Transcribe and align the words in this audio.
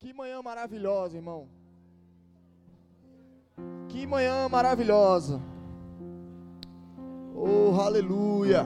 Que 0.00 0.12
manhã 0.12 0.40
maravilhosa, 0.40 1.16
irmão. 1.16 1.48
Que 3.88 4.06
manhã 4.06 4.48
maravilhosa. 4.48 5.40
Oh, 7.34 7.80
aleluia. 7.80 8.64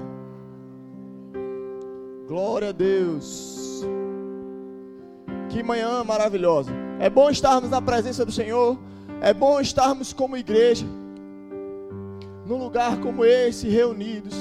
Glória 2.29 2.69
a 2.69 2.73
Deus. 2.73 3.83
Que 5.49 5.63
manhã 5.63 6.05
maravilhosa. 6.05 6.71
É 7.01 7.09
bom 7.09 7.31
estarmos 7.31 7.71
na 7.71 7.81
presença 7.81 8.27
do 8.27 8.33
Senhor. 8.33 8.79
É 9.23 9.33
bom 9.33 9.59
estarmos 9.59 10.13
como 10.13 10.37
igreja. 10.37 10.85
Num 12.45 12.59
lugar 12.59 13.01
como 13.01 13.25
esse, 13.25 13.71
reunidos. 13.71 14.35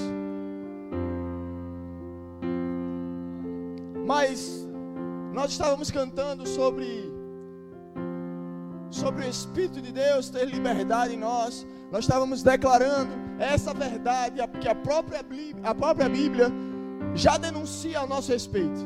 Mas 4.06 4.61
nós 5.42 5.54
estávamos 5.54 5.90
cantando 5.90 6.48
sobre 6.48 7.12
sobre 8.92 9.26
o 9.26 9.30
Espírito 9.30 9.82
de 9.82 9.92
Deus 9.92 10.30
ter 10.30 10.46
liberdade 10.46 11.16
em 11.16 11.18
nós. 11.18 11.66
Nós 11.92 12.04
estávamos 12.06 12.44
declarando 12.44 13.14
essa 13.40 13.74
verdade 13.74 14.36
que 14.60 14.70
a 14.70 14.76
própria, 14.76 15.22
a 15.64 15.74
própria 15.74 16.08
Bíblia 16.08 16.48
já 17.16 17.38
denuncia 17.38 18.02
a 18.02 18.06
nosso 18.06 18.32
respeito. 18.32 18.82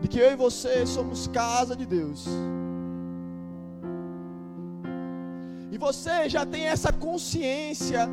De 0.00 0.06
que 0.06 0.20
eu 0.20 0.30
e 0.34 0.36
você 0.36 0.86
somos 0.86 1.26
casa 1.26 1.74
de 1.74 1.84
Deus. 1.84 2.24
E 5.72 5.78
você 5.78 6.28
já 6.28 6.46
tem 6.46 6.66
essa 6.66 6.92
consciência 6.92 8.08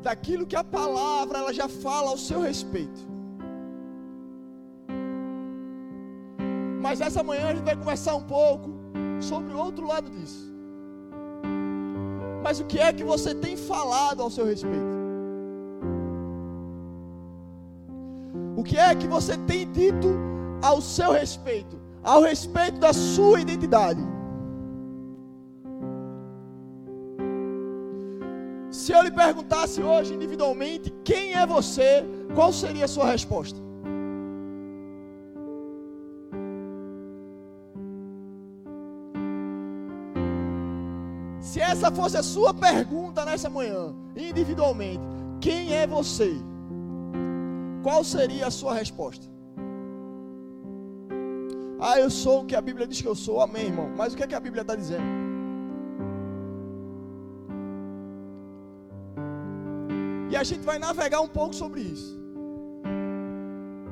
daquilo 0.00 0.46
que 0.46 0.54
a 0.54 0.62
palavra 0.62 1.38
ela 1.38 1.52
já 1.52 1.68
fala 1.68 2.10
ao 2.10 2.18
seu 2.18 2.40
respeito. 2.40 3.13
Mas 6.84 7.00
essa 7.00 7.22
manhã 7.28 7.44
a 7.48 7.54
gente 7.54 7.64
vai 7.64 7.76
conversar 7.82 8.14
um 8.14 8.24
pouco 8.36 8.70
sobre 9.28 9.54
o 9.54 9.58
outro 9.66 9.86
lado 9.86 10.10
disso. 10.10 10.42
Mas 12.42 12.60
o 12.60 12.66
que 12.70 12.78
é 12.78 12.92
que 12.92 13.02
você 13.02 13.34
tem 13.34 13.56
falado 13.56 14.22
ao 14.22 14.30
seu 14.36 14.44
respeito? 14.44 14.94
O 18.54 18.62
que 18.62 18.76
é 18.76 18.94
que 18.94 19.08
você 19.16 19.34
tem 19.50 19.62
dito 19.72 20.10
ao 20.70 20.82
seu 20.82 21.10
respeito? 21.12 21.80
Ao 22.02 22.20
respeito 22.20 22.78
da 22.78 22.92
sua 22.92 23.40
identidade? 23.40 24.02
Se 28.70 28.92
eu 28.92 29.02
lhe 29.02 29.10
perguntasse 29.10 29.82
hoje 29.82 30.12
individualmente 30.12 30.92
quem 31.02 31.32
é 31.32 31.46
você, 31.46 32.04
qual 32.34 32.52
seria 32.52 32.84
a 32.84 32.88
sua 32.88 33.06
resposta? 33.06 33.58
Essa 41.74 41.90
fosse 41.90 42.16
a 42.16 42.22
sua 42.22 42.54
pergunta 42.54 43.24
nessa 43.24 43.50
manhã, 43.50 43.92
individualmente, 44.16 45.02
quem 45.40 45.74
é 45.74 45.86
você? 45.86 46.30
Qual 47.82 48.02
seria 48.04 48.46
a 48.46 48.50
sua 48.50 48.74
resposta? 48.74 49.26
Ah, 51.80 51.98
eu 51.98 52.08
sou 52.08 52.42
o 52.42 52.46
que 52.46 52.56
a 52.56 52.60
Bíblia 52.60 52.86
diz 52.86 53.02
que 53.02 53.08
eu 53.08 53.16
sou, 53.16 53.40
amém, 53.42 53.66
irmão. 53.66 53.90
Mas 53.98 54.12
o 54.12 54.16
que, 54.16 54.22
é 54.22 54.26
que 54.26 54.36
a 54.36 54.40
Bíblia 54.40 54.62
está 54.62 54.74
dizendo? 54.74 55.04
E 60.30 60.36
a 60.36 60.44
gente 60.44 60.64
vai 60.70 60.78
navegar 60.78 61.20
um 61.20 61.28
pouco 61.28 61.54
sobre 61.54 61.80
isso. 61.80 62.18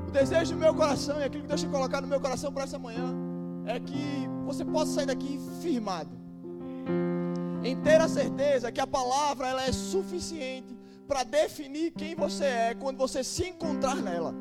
O 0.08 0.10
desejo 0.10 0.55
do 0.55 0.60
meu 0.60 0.75
coração 0.75 1.20
e 1.20 1.25
aquilo 1.25 1.42
que 1.42 1.48
Deus 1.48 1.60
tem 1.60 1.70
colocado 1.70 2.05
no 2.05 2.08
meu 2.08 2.20
coração 2.20 2.53
para 2.53 2.64
essa 2.64 2.78
manhã 2.78 3.14
é 3.66 3.78
que 3.80 4.05
você 4.47 4.64
possa 4.64 4.92
sair 4.92 5.06
daqui 5.06 5.38
firmado 5.60 6.22
em 7.73 7.77
ter 7.77 8.01
a 8.01 8.09
certeza 8.09 8.70
que 8.70 8.81
a 8.81 8.87
palavra 8.87 9.48
ela 9.48 9.65
é 9.65 9.73
suficiente 9.73 10.77
para 11.09 11.25
definir 11.25 11.91
quem 11.93 12.15
você 12.15 12.44
é 12.44 12.75
quando 12.75 12.99
você 12.99 13.25
se 13.25 13.49
encontrar 13.49 13.97
nela. 13.97 14.34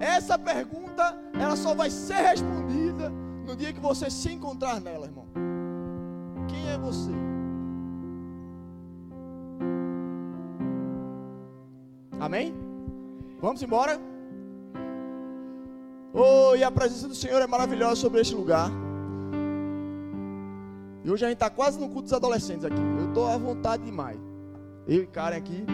Essa 0.00 0.38
pergunta 0.38 1.16
ela 1.38 1.54
só 1.54 1.74
vai 1.74 1.90
ser 1.90 2.22
respondida 2.22 3.10
no 3.46 3.54
dia 3.54 3.72
que 3.72 3.80
você 3.80 4.10
se 4.10 4.32
encontrar 4.32 4.80
nela, 4.80 5.06
irmão. 5.06 5.26
Quem 6.48 6.66
é 6.70 6.78
você? 6.78 7.10
Amém? 12.18 12.54
Vamos 13.40 13.62
embora? 13.62 14.09
Oh, 16.22 16.54
e 16.54 16.62
a 16.62 16.70
presença 16.70 17.08
do 17.08 17.14
Senhor 17.14 17.40
é 17.40 17.46
maravilhosa 17.46 17.96
sobre 17.96 18.20
este 18.20 18.34
lugar. 18.34 18.70
E 21.02 21.10
hoje 21.10 21.24
a 21.24 21.28
gente 21.28 21.36
está 21.36 21.48
quase 21.48 21.80
no 21.80 21.86
culto 21.88 22.02
dos 22.02 22.12
adolescentes 22.12 22.62
aqui. 22.62 22.76
Eu 22.98 23.08
estou 23.08 23.26
à 23.26 23.38
vontade 23.38 23.82
demais. 23.84 24.18
Eu 24.86 25.02
e 25.02 25.06
Karen 25.06 25.38
aqui. 25.38 25.64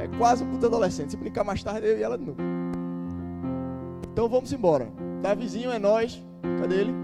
É 0.00 0.08
quase 0.18 0.42
um 0.42 0.50
culto 0.50 0.66
adolescente. 0.66 1.12
Se 1.12 1.16
brincar 1.16 1.44
mais 1.44 1.62
tarde, 1.62 1.86
eu 1.86 1.96
e 1.96 2.02
ela 2.02 2.18
de 2.18 2.24
novo. 2.24 2.40
Então 4.12 4.28
vamos 4.28 4.52
embora. 4.52 4.90
Davizinho 5.22 5.70
é 5.70 5.78
nós. 5.78 6.20
Cadê 6.60 6.80
ele? 6.80 6.94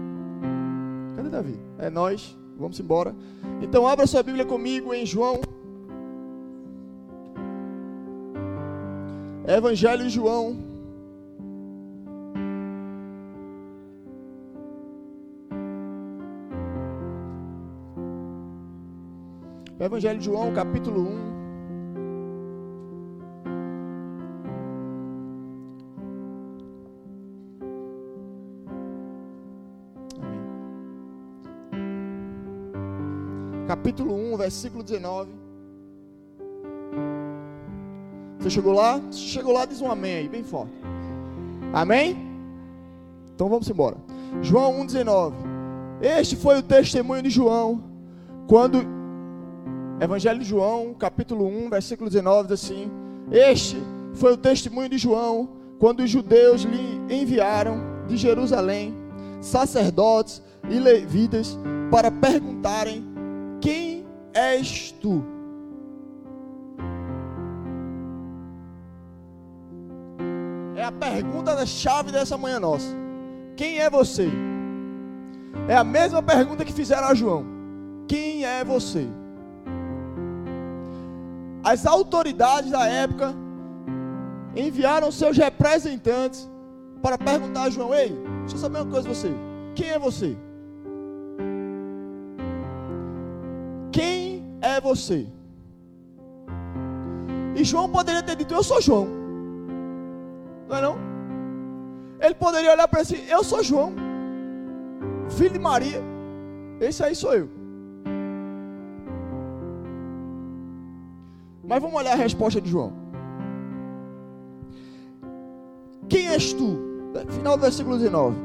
Cadê 1.15 1.29
Davi? 1.29 1.57
É 1.77 1.89
nós. 1.89 2.37
Vamos 2.57 2.77
embora. 2.77 3.15
Então 3.61 3.87
abra 3.87 4.05
sua 4.05 4.21
Bíblia 4.21 4.43
comigo 4.43 4.93
em 4.93 5.05
João. 5.05 5.39
Evangelho 9.47 10.03
de 10.03 10.09
João, 10.09 10.68
Evangelho 19.89 20.19
de 20.19 20.25
João, 20.25 20.53
capítulo 20.53 21.01
1. 21.01 21.05
Amém. 30.21 30.39
Capítulo 33.67 34.13
1, 34.13 34.37
versículo 34.37 34.83
19. 34.83 35.31
Você 38.37 38.51
chegou 38.51 38.73
lá? 38.73 39.01
Se 39.09 39.17
chegou 39.21 39.51
lá, 39.51 39.65
diz 39.65 39.81
um 39.81 39.89
amém 39.89 40.17
aí, 40.17 40.29
bem 40.29 40.43
forte. 40.43 40.71
Amém? 41.73 42.15
Então 43.33 43.49
vamos 43.49 43.67
embora. 43.67 43.97
João 44.43 44.85
1,19. 44.85 45.33
Este 45.99 46.35
foi 46.35 46.59
o 46.59 46.63
testemunho 46.63 47.23
de 47.23 47.31
João 47.31 47.83
quando 48.47 48.98
Evangelho 50.01 50.39
de 50.39 50.45
João, 50.45 50.93
capítulo 50.93 51.45
1, 51.45 51.69
versículo 51.69 52.09
19, 52.09 52.47
diz 52.47 52.63
assim: 52.63 52.89
Este 53.29 53.77
foi 54.13 54.33
o 54.33 54.37
testemunho 54.37 54.87
de 54.87 54.97
João 54.97 55.49
quando 55.77 55.99
os 56.01 56.09
judeus 56.09 56.61
lhe 56.61 57.01
enviaram 57.13 58.05
de 58.07 58.15
Jerusalém 58.15 58.95
sacerdotes 59.41 60.41
e 60.69 60.79
levitas 60.79 61.57
para 61.91 62.09
perguntarem: 62.09 63.05
Quem 63.59 64.05
és 64.33 64.91
tu? 65.01 65.21
É 70.77 70.83
a 70.85 70.93
pergunta 70.93 71.53
da 71.57 71.65
chave 71.65 72.09
dessa 72.09 72.37
manhã 72.37 72.57
nossa. 72.57 72.95
Quem 73.57 73.79
é 73.79 73.89
você? 73.89 74.29
É 75.67 75.75
a 75.75 75.83
mesma 75.83 76.23
pergunta 76.23 76.63
que 76.63 76.71
fizeram 76.71 77.09
a 77.09 77.13
João. 77.13 77.45
Quem 78.07 78.45
é 78.45 78.63
você? 78.63 79.05
As 81.63 81.85
autoridades 81.85 82.71
da 82.71 82.87
época 82.87 83.33
enviaram 84.55 85.11
seus 85.11 85.37
representantes 85.37 86.49
para 87.01 87.17
perguntar 87.17 87.63
a 87.63 87.69
João: 87.69 87.93
Ei, 87.93 88.09
deixa 88.41 88.55
eu 88.55 88.59
saber 88.59 88.79
uma 88.79 88.91
coisa 88.91 89.07
você. 89.07 89.31
Quem 89.75 89.89
é 89.89 89.99
você? 89.99 90.37
Quem 93.91 94.45
é 94.61 94.79
você? 94.79 95.27
E 97.55 97.63
João 97.63 97.89
poderia 97.89 98.23
ter 98.23 98.35
dito: 98.35 98.53
Eu 98.53 98.63
sou 98.63 98.81
João. 98.81 99.07
Não 100.67 100.77
é 100.77 100.81
não? 100.81 100.97
Ele 102.21 102.35
poderia 102.35 102.71
olhar 102.71 102.87
para 102.87 103.03
si: 103.03 103.23
Eu 103.27 103.43
sou 103.43 103.63
João, 103.63 103.93
filho 105.29 105.51
de 105.51 105.59
Maria. 105.59 106.01
Esse 106.79 107.03
aí 107.03 107.15
sou 107.15 107.33
eu. 107.33 107.58
Mas 111.69 111.79
vamos 111.83 111.97
olhar 111.97 112.13
a 112.13 112.15
resposta 112.15 112.59
de 112.59 112.67
João. 112.67 112.91
Quem 116.09 116.27
és 116.27 116.51
tu? 116.51 116.79
Final 117.29 117.57
do 117.57 117.61
versículo 117.61 117.95
19. 117.95 118.35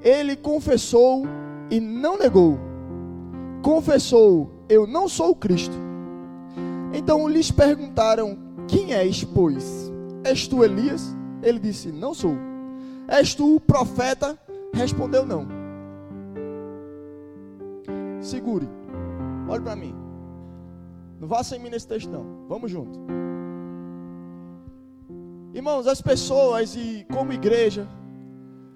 Ele 0.00 0.36
confessou 0.36 1.24
e 1.68 1.80
não 1.80 2.16
negou. 2.16 2.56
Confessou: 3.62 4.48
Eu 4.68 4.86
não 4.86 5.08
sou 5.08 5.30
o 5.30 5.34
Cristo. 5.34 5.74
Então 6.94 7.26
lhes 7.26 7.50
perguntaram: 7.50 8.38
Quem 8.68 8.94
és, 8.94 9.24
pois? 9.24 9.92
És 10.22 10.46
tu 10.46 10.62
Elias? 10.62 11.16
Ele 11.42 11.58
disse: 11.58 11.90
Não 11.90 12.14
sou. 12.14 12.36
És 13.08 13.34
tu 13.34 13.56
o 13.56 13.60
profeta? 13.60 14.38
Respondeu: 14.72 15.26
Não. 15.26 15.48
Segure. 18.20 18.68
Olhe 19.48 19.64
para 19.64 19.74
mim. 19.74 19.92
Não 21.18 21.26
vá 21.26 21.42
sem 21.42 21.58
mim 21.58 21.70
nesse 21.70 21.88
texto, 21.88 22.08
não. 22.08 22.35
Vamos 22.48 22.70
junto. 22.70 22.98
Irmãos, 25.52 25.86
as 25.86 26.00
pessoas 26.00 26.76
e 26.76 27.06
como 27.12 27.32
igreja, 27.32 27.88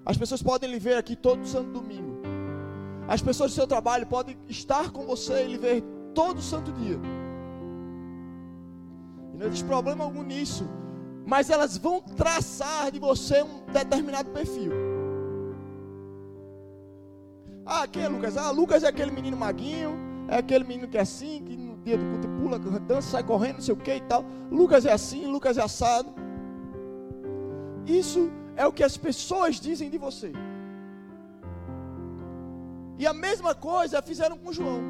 as 0.05 0.17
pessoas 0.17 0.41
podem 0.41 0.69
lhe 0.69 0.79
ver 0.79 0.97
aqui 0.97 1.15
todo 1.15 1.45
santo 1.45 1.71
domingo. 1.71 2.21
As 3.07 3.21
pessoas 3.21 3.51
do 3.51 3.55
seu 3.55 3.67
trabalho 3.67 4.07
podem 4.07 4.37
estar 4.47 4.91
com 4.91 5.05
você 5.05 5.43
e 5.43 5.47
lhe 5.47 5.57
ver 5.57 5.83
todo 6.13 6.41
santo 6.41 6.71
dia. 6.71 6.99
E 9.33 9.37
não 9.37 9.47
existe 9.47 9.65
problema 9.65 10.03
algum 10.03 10.23
nisso. 10.23 10.65
Mas 11.25 11.49
elas 11.49 11.77
vão 11.77 12.01
traçar 12.01 12.91
de 12.91 12.99
você 12.99 13.43
um 13.43 13.63
determinado 13.71 14.29
perfil. 14.31 14.71
Ah, 17.65 17.87
quem 17.87 18.03
é 18.03 18.07
Lucas? 18.07 18.37
Ah, 18.37 18.49
Lucas 18.51 18.83
é 18.83 18.87
aquele 18.87 19.11
menino 19.11 19.37
maguinho, 19.37 19.91
é 20.27 20.37
aquele 20.37 20.63
menino 20.63 20.87
que 20.87 20.97
é 20.97 21.01
assim, 21.01 21.43
que 21.45 21.55
no 21.55 21.70
dia 21.83 21.97
do 21.97 22.05
culto 22.05 22.27
pula, 22.27 22.59
dança, 22.59 23.09
sai 23.09 23.23
correndo, 23.23 23.55
não 23.55 23.61
sei 23.61 23.73
o 23.73 23.77
que 23.77 23.95
e 23.95 24.01
tal. 24.01 24.25
Lucas 24.49 24.85
é 24.85 24.91
assim, 24.91 25.25
Lucas 25.25 25.57
é 25.57 25.63
assado. 25.63 26.13
Isso 27.85 28.31
é 28.55 28.65
o 28.65 28.71
que 28.71 28.83
as 28.83 28.97
pessoas 28.97 29.59
dizem 29.59 29.89
de 29.89 29.97
você. 29.97 30.31
E 32.97 33.07
a 33.07 33.13
mesma 33.13 33.55
coisa 33.55 34.01
fizeram 34.01 34.37
com 34.37 34.53
João. 34.53 34.81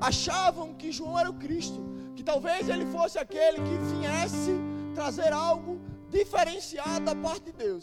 Achavam 0.00 0.74
que 0.74 0.90
João 0.90 1.18
era 1.18 1.28
o 1.28 1.34
Cristo, 1.34 1.84
que 2.16 2.22
talvez 2.22 2.68
ele 2.68 2.86
fosse 2.86 3.18
aquele 3.18 3.58
que 3.58 3.76
viesse 3.92 4.52
trazer 4.94 5.32
algo 5.32 5.78
diferenciado 6.08 7.04
da 7.04 7.14
parte 7.14 7.46
de 7.46 7.52
Deus. 7.52 7.82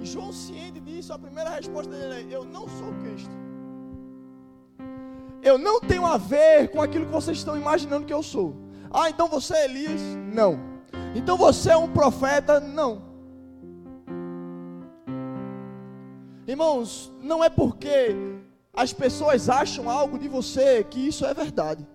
E 0.00 0.04
João, 0.04 0.32
ciente 0.32 0.80
disso, 0.80 1.12
a 1.12 1.18
primeira 1.18 1.50
resposta 1.50 1.90
dele 1.90 2.32
é: 2.32 2.36
Eu 2.36 2.44
não 2.44 2.68
sou 2.68 2.92
Cristo. 3.02 3.47
Eu 5.48 5.56
não 5.56 5.80
tenho 5.80 6.04
a 6.04 6.18
ver 6.18 6.68
com 6.68 6.82
aquilo 6.82 7.06
que 7.06 7.12
vocês 7.12 7.38
estão 7.38 7.56
imaginando 7.56 8.06
que 8.06 8.12
eu 8.12 8.22
sou. 8.22 8.54
Ah, 8.90 9.08
então 9.08 9.28
você 9.28 9.54
é 9.54 9.64
Elias? 9.64 10.00
Não. 10.34 10.60
Então 11.14 11.38
você 11.38 11.70
é 11.70 11.76
um 11.76 11.88
profeta? 11.88 12.60
Não. 12.60 13.02
Irmãos, 16.46 17.12
não 17.22 17.42
é 17.42 17.48
porque 17.48 18.14
as 18.74 18.92
pessoas 18.92 19.48
acham 19.48 19.88
algo 19.88 20.18
de 20.18 20.28
você 20.28 20.84
que 20.84 21.08
isso 21.08 21.24
é 21.24 21.32
verdade. 21.32 21.86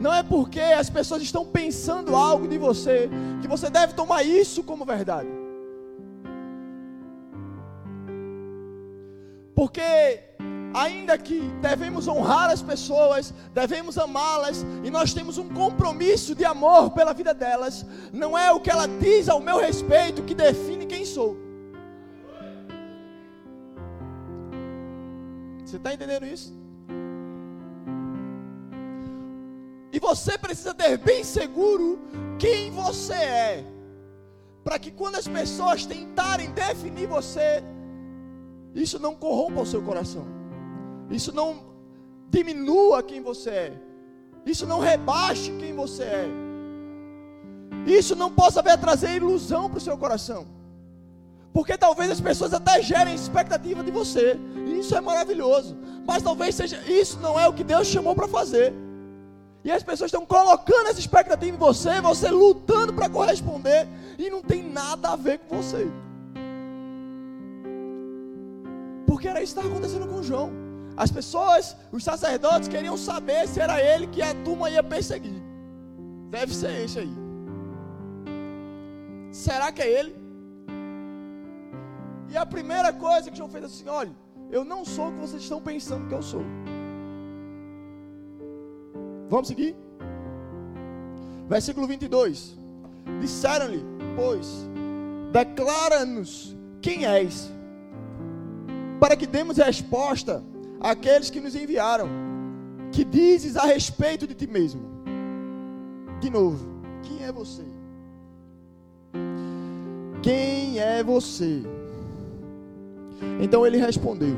Não 0.00 0.12
é 0.12 0.22
porque 0.22 0.60
as 0.60 0.90
pessoas 0.90 1.22
estão 1.22 1.46
pensando 1.46 2.14
algo 2.14 2.46
de 2.46 2.58
você 2.58 3.08
que 3.40 3.48
você 3.48 3.70
deve 3.70 3.94
tomar 3.94 4.22
isso 4.22 4.62
como 4.62 4.84
verdade. 4.84 5.28
Porque 9.54 10.32
ainda 10.74 11.18
que 11.18 11.40
devemos 11.60 12.08
honrar 12.08 12.50
as 12.50 12.62
pessoas, 12.62 13.32
devemos 13.52 13.98
amá-las, 13.98 14.64
e 14.82 14.90
nós 14.90 15.12
temos 15.12 15.38
um 15.38 15.48
compromisso 15.48 16.34
de 16.34 16.44
amor 16.44 16.90
pela 16.90 17.12
vida 17.12 17.34
delas, 17.34 17.84
não 18.12 18.36
é 18.36 18.50
o 18.52 18.60
que 18.60 18.70
ela 18.70 18.86
diz 18.86 19.28
ao 19.28 19.40
meu 19.40 19.58
respeito 19.58 20.22
que 20.22 20.34
define 20.34 20.86
quem 20.86 21.04
sou. 21.04 21.36
Você 25.64 25.76
está 25.76 25.94
entendendo 25.94 26.26
isso? 26.26 26.52
E 29.92 29.98
você 29.98 30.38
precisa 30.38 30.74
ter 30.74 30.96
bem 30.96 31.22
seguro 31.22 31.98
quem 32.38 32.70
você 32.70 33.14
é, 33.14 33.64
para 34.64 34.78
que 34.78 34.90
quando 34.90 35.16
as 35.16 35.28
pessoas 35.28 35.84
tentarem 35.84 36.50
definir 36.50 37.06
você, 37.06 37.62
isso 38.74 38.98
não 38.98 39.14
corrompa 39.14 39.60
o 39.60 39.66
seu 39.66 39.82
coração. 39.82 40.41
Isso 41.10 41.32
não 41.32 41.72
diminua 42.30 43.02
quem 43.02 43.20
você 43.20 43.50
é. 43.50 43.72
Isso 44.44 44.66
não 44.66 44.80
rebaixe 44.80 45.52
quem 45.58 45.74
você 45.74 46.02
é. 46.02 46.28
Isso 47.86 48.14
não 48.16 48.30
possa 48.30 48.62
vir 48.62 48.78
trazer 48.78 49.16
ilusão 49.16 49.68
para 49.68 49.78
o 49.78 49.80
seu 49.80 49.96
coração. 49.96 50.46
Porque 51.52 51.76
talvez 51.76 52.10
as 52.10 52.20
pessoas 52.20 52.54
até 52.54 52.80
gerem 52.80 53.14
expectativa 53.14 53.82
de 53.82 53.90
você. 53.90 54.38
E 54.66 54.78
isso 54.78 54.96
é 54.96 55.00
maravilhoso. 55.00 55.76
Mas 56.06 56.22
talvez 56.22 56.54
seja 56.54 56.78
isso 56.88 57.18
não 57.20 57.38
é 57.38 57.46
o 57.46 57.52
que 57.52 57.62
Deus 57.62 57.86
chamou 57.86 58.14
para 58.14 58.26
fazer. 58.26 58.72
E 59.64 59.70
as 59.70 59.82
pessoas 59.82 60.08
estão 60.08 60.26
colocando 60.26 60.88
essa 60.88 60.98
expectativa 60.98 61.54
em 61.54 61.58
você, 61.58 62.00
você 62.00 62.28
lutando 62.30 62.92
para 62.92 63.08
corresponder 63.08 63.86
e 64.18 64.28
não 64.28 64.42
tem 64.42 64.62
nada 64.62 65.10
a 65.10 65.16
ver 65.16 65.38
com 65.38 65.62
você. 65.62 65.86
Porque 69.06 69.28
era 69.28 69.42
isso 69.42 69.54
que 69.54 69.60
estava 69.60 69.72
acontecendo 69.72 70.08
com 70.08 70.22
João. 70.22 70.61
As 70.96 71.10
pessoas, 71.10 71.76
os 71.90 72.04
sacerdotes 72.04 72.68
queriam 72.68 72.96
saber 72.96 73.48
se 73.48 73.60
era 73.60 73.80
ele 73.80 74.06
que 74.06 74.20
a 74.20 74.34
turma 74.34 74.70
ia 74.70 74.82
perseguir. 74.82 75.40
Deve 76.30 76.54
ser 76.54 76.84
esse 76.84 76.98
aí. 76.98 77.12
Será 79.30 79.72
que 79.72 79.82
é 79.82 79.90
ele? 79.90 80.14
E 82.28 82.36
a 82.36 82.44
primeira 82.44 82.92
coisa 82.92 83.30
que 83.30 83.36
João 83.36 83.48
fez 83.48 83.64
assim: 83.64 83.88
olha, 83.88 84.12
eu 84.50 84.64
não 84.64 84.84
sou 84.84 85.08
o 85.08 85.12
que 85.12 85.20
vocês 85.20 85.42
estão 85.42 85.60
pensando 85.60 86.08
que 86.08 86.14
eu 86.14 86.22
sou. 86.22 86.44
Vamos 89.28 89.48
seguir? 89.48 89.74
Versículo 91.48 91.86
22. 91.86 92.56
Disseram-lhe, 93.20 93.82
pois, 94.14 94.46
declara-nos 95.32 96.56
quem 96.80 97.06
és, 97.06 97.50
para 99.00 99.16
que 99.16 99.26
demos 99.26 99.56
resposta 99.56 100.42
aqueles 100.82 101.30
que 101.30 101.40
nos 101.40 101.54
enviaram, 101.54 102.08
que 102.90 103.04
dizes 103.04 103.56
a 103.56 103.64
respeito 103.64 104.26
de 104.26 104.34
ti 104.34 104.46
mesmo. 104.46 104.82
De 106.20 106.28
novo, 106.28 106.66
quem 107.02 107.24
é 107.24 107.32
você? 107.32 107.62
Quem 110.22 110.78
é 110.80 111.02
você? 111.02 111.62
Então 113.40 113.66
ele 113.66 113.78
respondeu: 113.78 114.36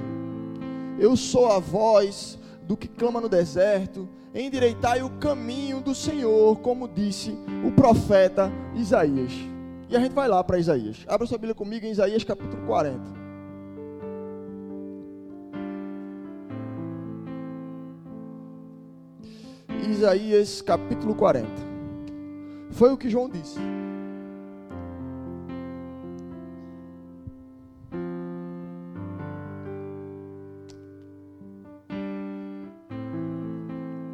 Eu 0.99 1.17
sou 1.17 1.51
a 1.51 1.59
voz 1.59 2.39
do 2.63 2.77
que 2.77 2.89
clama 2.89 3.21
no 3.21 3.29
deserto, 3.29 4.09
endireitai 4.35 5.03
o 5.03 5.11
caminho 5.11 5.81
do 5.81 5.95
Senhor, 5.95 6.59
como 6.59 6.89
disse 6.89 7.37
o 7.67 7.73
profeta 7.73 8.53
Isaías. 8.75 9.33
E 9.89 9.97
a 9.97 10.01
gente 10.01 10.13
vai 10.13 10.29
lá 10.29 10.43
para 10.43 10.59
Isaías. 10.59 11.05
Abra 11.07 11.27
sua 11.27 11.39
Bíblia 11.39 11.55
comigo 11.55 11.87
em 11.87 11.91
Isaías 11.91 12.25
capítulo 12.25 12.67
40. 12.67 13.24
Isaías 20.05 20.61
capítulo 20.61 21.15
40. 21.15 21.49
Foi 22.73 22.93
o 22.93 22.97
que 22.99 23.09
João 23.09 23.27
disse. 23.27 23.59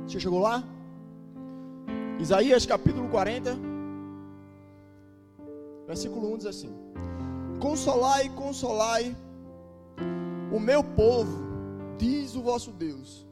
Você 0.07 0.21
chegou 0.21 0.39
lá? 0.39 0.63
Isaías 2.21 2.65
capítulo 2.65 3.09
40, 3.09 3.59
versículo 5.89 6.35
1 6.35 6.37
diz 6.37 6.47
assim: 6.47 6.73
Consolai, 7.59 8.29
consolai 8.29 9.17
o 10.53 10.61
meu 10.61 10.85
povo, 10.85 11.43
diz 11.99 12.37
o 12.37 12.43
vosso 12.43 12.71
Deus. 12.71 13.27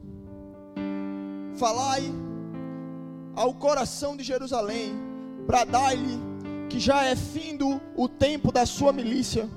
Falai 1.55 2.03
ao 3.39 3.55
coração 3.55 4.17
de 4.17 4.25
Jerusalém, 4.25 4.97
para 5.47 5.65
dar-lhe 5.65 6.19
que 6.69 6.81
já 6.81 7.05
é 7.05 7.15
findo 7.15 7.81
o 7.97 8.09
tempo 8.09 8.51
da 8.51 8.67
sua 8.67 8.93
milícia, 8.93 9.49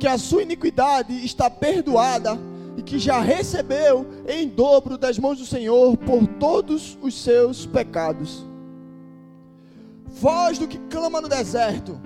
que 0.00 0.08
a 0.08 0.18
sua 0.18 0.42
iniquidade 0.42 1.24
está 1.24 1.48
perdoada 1.48 2.36
e 2.76 2.82
que 2.82 2.98
já 2.98 3.20
recebeu 3.20 4.04
em 4.26 4.48
dobro 4.48 4.98
das 4.98 5.16
mãos 5.16 5.38
do 5.38 5.46
Senhor 5.46 5.96
por 5.96 6.26
todos 6.26 6.98
os 7.00 7.22
seus 7.22 7.66
pecados. 7.66 8.44
Voz 10.04 10.58
do 10.58 10.66
que 10.66 10.78
clama 10.90 11.20
no 11.20 11.28
deserto, 11.28 12.00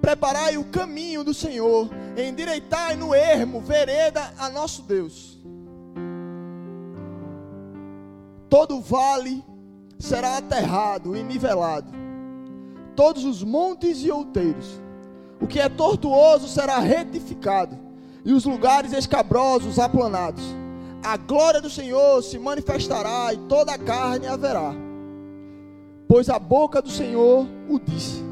preparai 0.00 0.56
o 0.56 0.64
caminho 0.64 1.22
do 1.22 1.34
Senhor, 1.34 1.90
endireitai 2.16 2.96
no 2.96 3.14
ermo 3.14 3.60
vereda 3.60 4.32
a 4.38 4.48
nosso 4.48 4.80
Deus. 4.80 5.38
Todo 8.48 8.80
vale 8.80 9.44
será 9.98 10.38
aterrado 10.38 11.16
e 11.16 11.22
nivelado, 11.22 11.92
todos 12.94 13.24
os 13.24 13.42
montes 13.42 14.02
e 14.02 14.10
outeiros. 14.10 14.80
O 15.40 15.46
que 15.46 15.60
é 15.60 15.68
tortuoso 15.68 16.48
será 16.48 16.78
retificado, 16.78 17.78
e 18.24 18.32
os 18.32 18.44
lugares 18.44 18.92
escabrosos 18.92 19.78
aplanados. 19.78 20.42
a 21.04 21.16
glória 21.16 21.60
do 21.60 21.70
Senhor 21.70 22.20
se 22.22 22.36
manifestará 22.36 23.32
e 23.32 23.36
toda 23.48 23.72
a 23.72 23.78
carne 23.78 24.26
haverá, 24.26 24.72
pois 26.08 26.28
a 26.28 26.38
boca 26.38 26.82
do 26.82 26.90
Senhor 26.90 27.46
o 27.68 27.78
disse. 27.78 28.24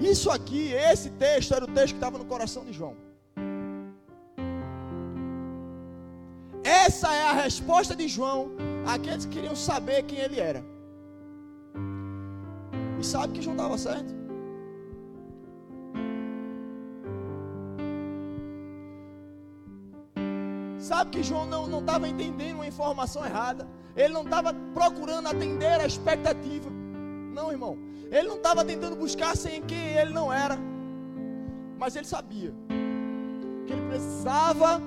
Isso 0.00 0.30
aqui, 0.30 0.72
esse 0.72 1.10
texto 1.10 1.54
era 1.54 1.64
o 1.64 1.68
texto 1.68 1.90
que 1.90 1.98
estava 1.98 2.18
no 2.18 2.24
coração 2.24 2.64
de 2.64 2.72
João. 2.72 2.96
Essa 6.64 7.12
é 7.12 7.22
a 7.24 7.32
resposta 7.32 7.94
de 7.94 8.06
João 8.06 8.52
àqueles 8.86 9.24
que 9.24 9.34
queriam 9.34 9.56
saber 9.56 10.02
quem 10.04 10.18
ele 10.18 10.38
era. 10.38 10.64
E 13.00 13.04
sabe 13.04 13.32
que 13.32 13.42
João 13.42 13.56
estava 13.56 13.76
certo? 13.76 14.22
Sabe 20.78 21.10
que 21.10 21.22
João 21.22 21.46
não 21.46 21.80
estava 21.80 22.08
entendendo 22.08 22.56
uma 22.56 22.66
informação 22.66 23.24
errada. 23.24 23.66
Ele 23.96 24.12
não 24.12 24.22
estava 24.22 24.54
procurando 24.74 25.28
atender 25.28 25.80
a 25.80 25.86
expectativa. 25.86 26.70
Não, 27.32 27.50
irmão. 27.50 27.78
Ele 28.10 28.28
não 28.28 28.36
estava 28.36 28.64
tentando 28.64 28.96
buscar 28.96 29.36
sem 29.36 29.62
quem 29.62 29.96
ele 29.96 30.12
não 30.12 30.32
era. 30.32 30.58
Mas 31.78 31.96
ele 31.96 32.06
sabia 32.06 32.52
que 33.66 33.72
ele 33.72 33.82
precisava 33.88 34.80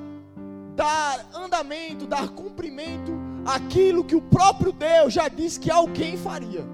dar 0.75 1.25
andamento, 1.34 2.05
dar 2.05 2.29
cumprimento 2.29 3.13
àquilo 3.46 4.03
que 4.03 4.15
o 4.15 4.22
próprio 4.22 4.72
Deus 4.72 5.13
já 5.13 5.27
disse 5.27 5.60
que 5.60 5.72
alguém 5.72 6.17
faria. 6.17 6.65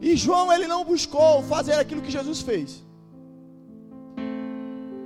E 0.00 0.16
João 0.16 0.52
ele 0.52 0.66
não 0.66 0.84
buscou 0.84 1.42
fazer 1.42 1.74
aquilo 1.74 2.02
que 2.02 2.10
Jesus 2.10 2.40
fez. 2.40 2.84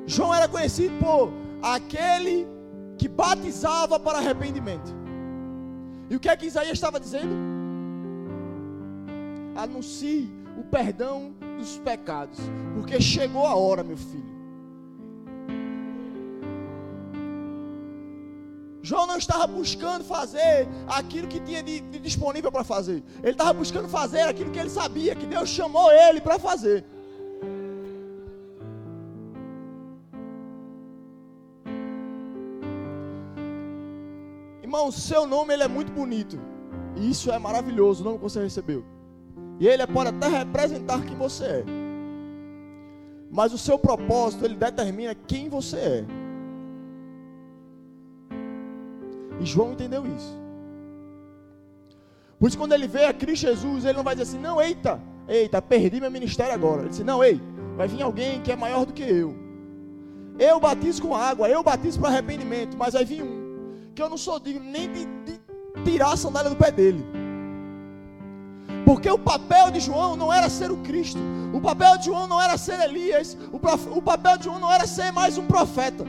João 0.07 0.35
era 0.35 0.49
conhecido 0.49 0.95
por 0.99 1.30
aquele 1.62 2.47
que 2.97 3.09
batizava 3.09 4.00
para 4.00 4.18
arrependimento. 4.18 4.97
E 6.11 6.16
o 6.16 6.21
que 6.21 6.28
é 6.28 6.37
que 6.37 6.47
Isaías 6.47 6.73
estava 6.73 6.99
dizendo? 6.99 7.35
Anuncie 9.54 10.30
o 10.59 10.64
perdão 10.64 11.35
dos 11.59 11.78
pecados, 11.78 12.38
porque 12.75 13.00
chegou 13.00 13.47
a 13.47 13.54
hora, 13.54 13.85
meu 13.85 13.97
filho. 13.97 14.38
João 18.88 19.07
não 19.07 19.18
estava 19.18 19.47
buscando 19.47 20.02
fazer 20.02 20.66
aquilo 20.87 21.28
que 21.28 21.38
tinha 21.38 21.62
de, 21.62 21.80
de 21.80 21.99
disponível 21.99 22.50
para 22.50 22.64
fazer. 22.64 23.02
Ele 23.23 23.33
estava 23.33 23.52
buscando 23.52 23.87
fazer 23.87 24.23
aquilo 24.23 24.50
que 24.50 24.59
ele 24.59 24.71
sabia 24.71 25.14
que 25.14 25.26
Deus 25.26 25.50
chamou 25.50 25.92
ele 25.92 26.23
para 26.23 26.38
fazer. 26.38 26.83
Irmão, 34.62 34.90
seu 34.90 35.26
nome 35.26 35.52
ele 35.52 35.64
é 35.64 35.68
muito 35.68 35.92
bonito. 35.92 36.40
E 36.97 37.11
isso 37.11 37.30
é 37.30 37.38
maravilhoso, 37.38 38.00
o 38.00 38.04
nome 38.04 38.16
que 38.16 38.25
você 38.25 38.40
recebeu. 38.42 38.83
E 39.61 39.68
ele 39.68 39.87
pode 39.87 40.09
até 40.09 40.28
representar 40.28 41.04
quem 41.04 41.14
você 41.14 41.45
é. 41.45 41.64
Mas 43.30 43.52
o 43.52 43.59
seu 43.59 43.78
propósito, 43.78 44.47
ele 44.47 44.54
determina 44.54 45.14
quem 45.14 45.50
você 45.50 45.76
é. 45.76 46.18
E 49.40 49.47
João 49.47 49.73
entendeu 49.73 50.04
isso. 50.07 50.37
Por 52.38 52.49
isso, 52.49 52.59
quando 52.59 52.73
ele 52.73 52.87
vê 52.87 53.04
a 53.04 53.12
Cristo 53.12 53.47
Jesus, 53.47 53.85
ele 53.85 53.97
não 53.97 54.04
vai 54.04 54.14
dizer 54.14 54.28
assim: 54.28 54.40
não, 54.40 54.61
eita, 54.61 55.00
eita, 55.28 55.61
perdi 55.61 56.00
meu 56.00 56.11
ministério 56.11 56.54
agora. 56.54 56.83
Ele 56.83 56.90
disse: 56.90 57.04
não, 57.04 57.23
ei, 57.23 57.40
vai 57.76 57.88
vir 57.88 58.02
alguém 58.02 58.40
que 58.40 58.52
é 58.52 58.57
maior 58.57 58.85
do 58.85 58.92
que 58.92 59.02
eu. 59.02 59.35
Eu 60.38 60.61
batizo 60.61 61.02
com 61.02 61.16
água, 61.16 61.49
eu 61.49 61.62
batizo 61.62 61.99
para 61.99 62.11
arrependimento, 62.11 62.76
mas 62.76 62.95
vai 62.95 63.04
vir 63.04 63.23
um 63.23 63.49
que 63.95 64.02
eu 64.02 64.09
não 64.09 64.16
sou 64.16 64.38
digno 64.38 64.64
nem 64.64 64.92
de, 64.92 65.04
de 65.04 65.40
tirar 65.85 66.12
a 66.12 66.16
sandália 66.16 66.49
do 66.49 66.54
pé 66.54 66.71
dele. 66.71 67.04
Porque 68.85 69.11
o 69.11 69.18
papel 69.18 69.73
de 69.73 69.80
João 69.80 70.14
não 70.14 70.33
era 70.33 70.49
ser 70.49 70.71
o 70.71 70.76
Cristo, 70.78 71.18
o 71.52 71.61
papel 71.61 71.99
de 71.99 72.04
João 72.04 72.28
não 72.28 72.40
era 72.40 72.57
ser 72.57 72.78
Elias, 72.78 73.37
o, 73.50 73.59
prof, 73.59 73.88
o 73.90 74.00
papel 74.00 74.38
de 74.38 74.45
João 74.45 74.61
não 74.61 74.73
era 74.73 74.87
ser 74.87 75.11
mais 75.11 75.37
um 75.37 75.47
profeta 75.47 76.04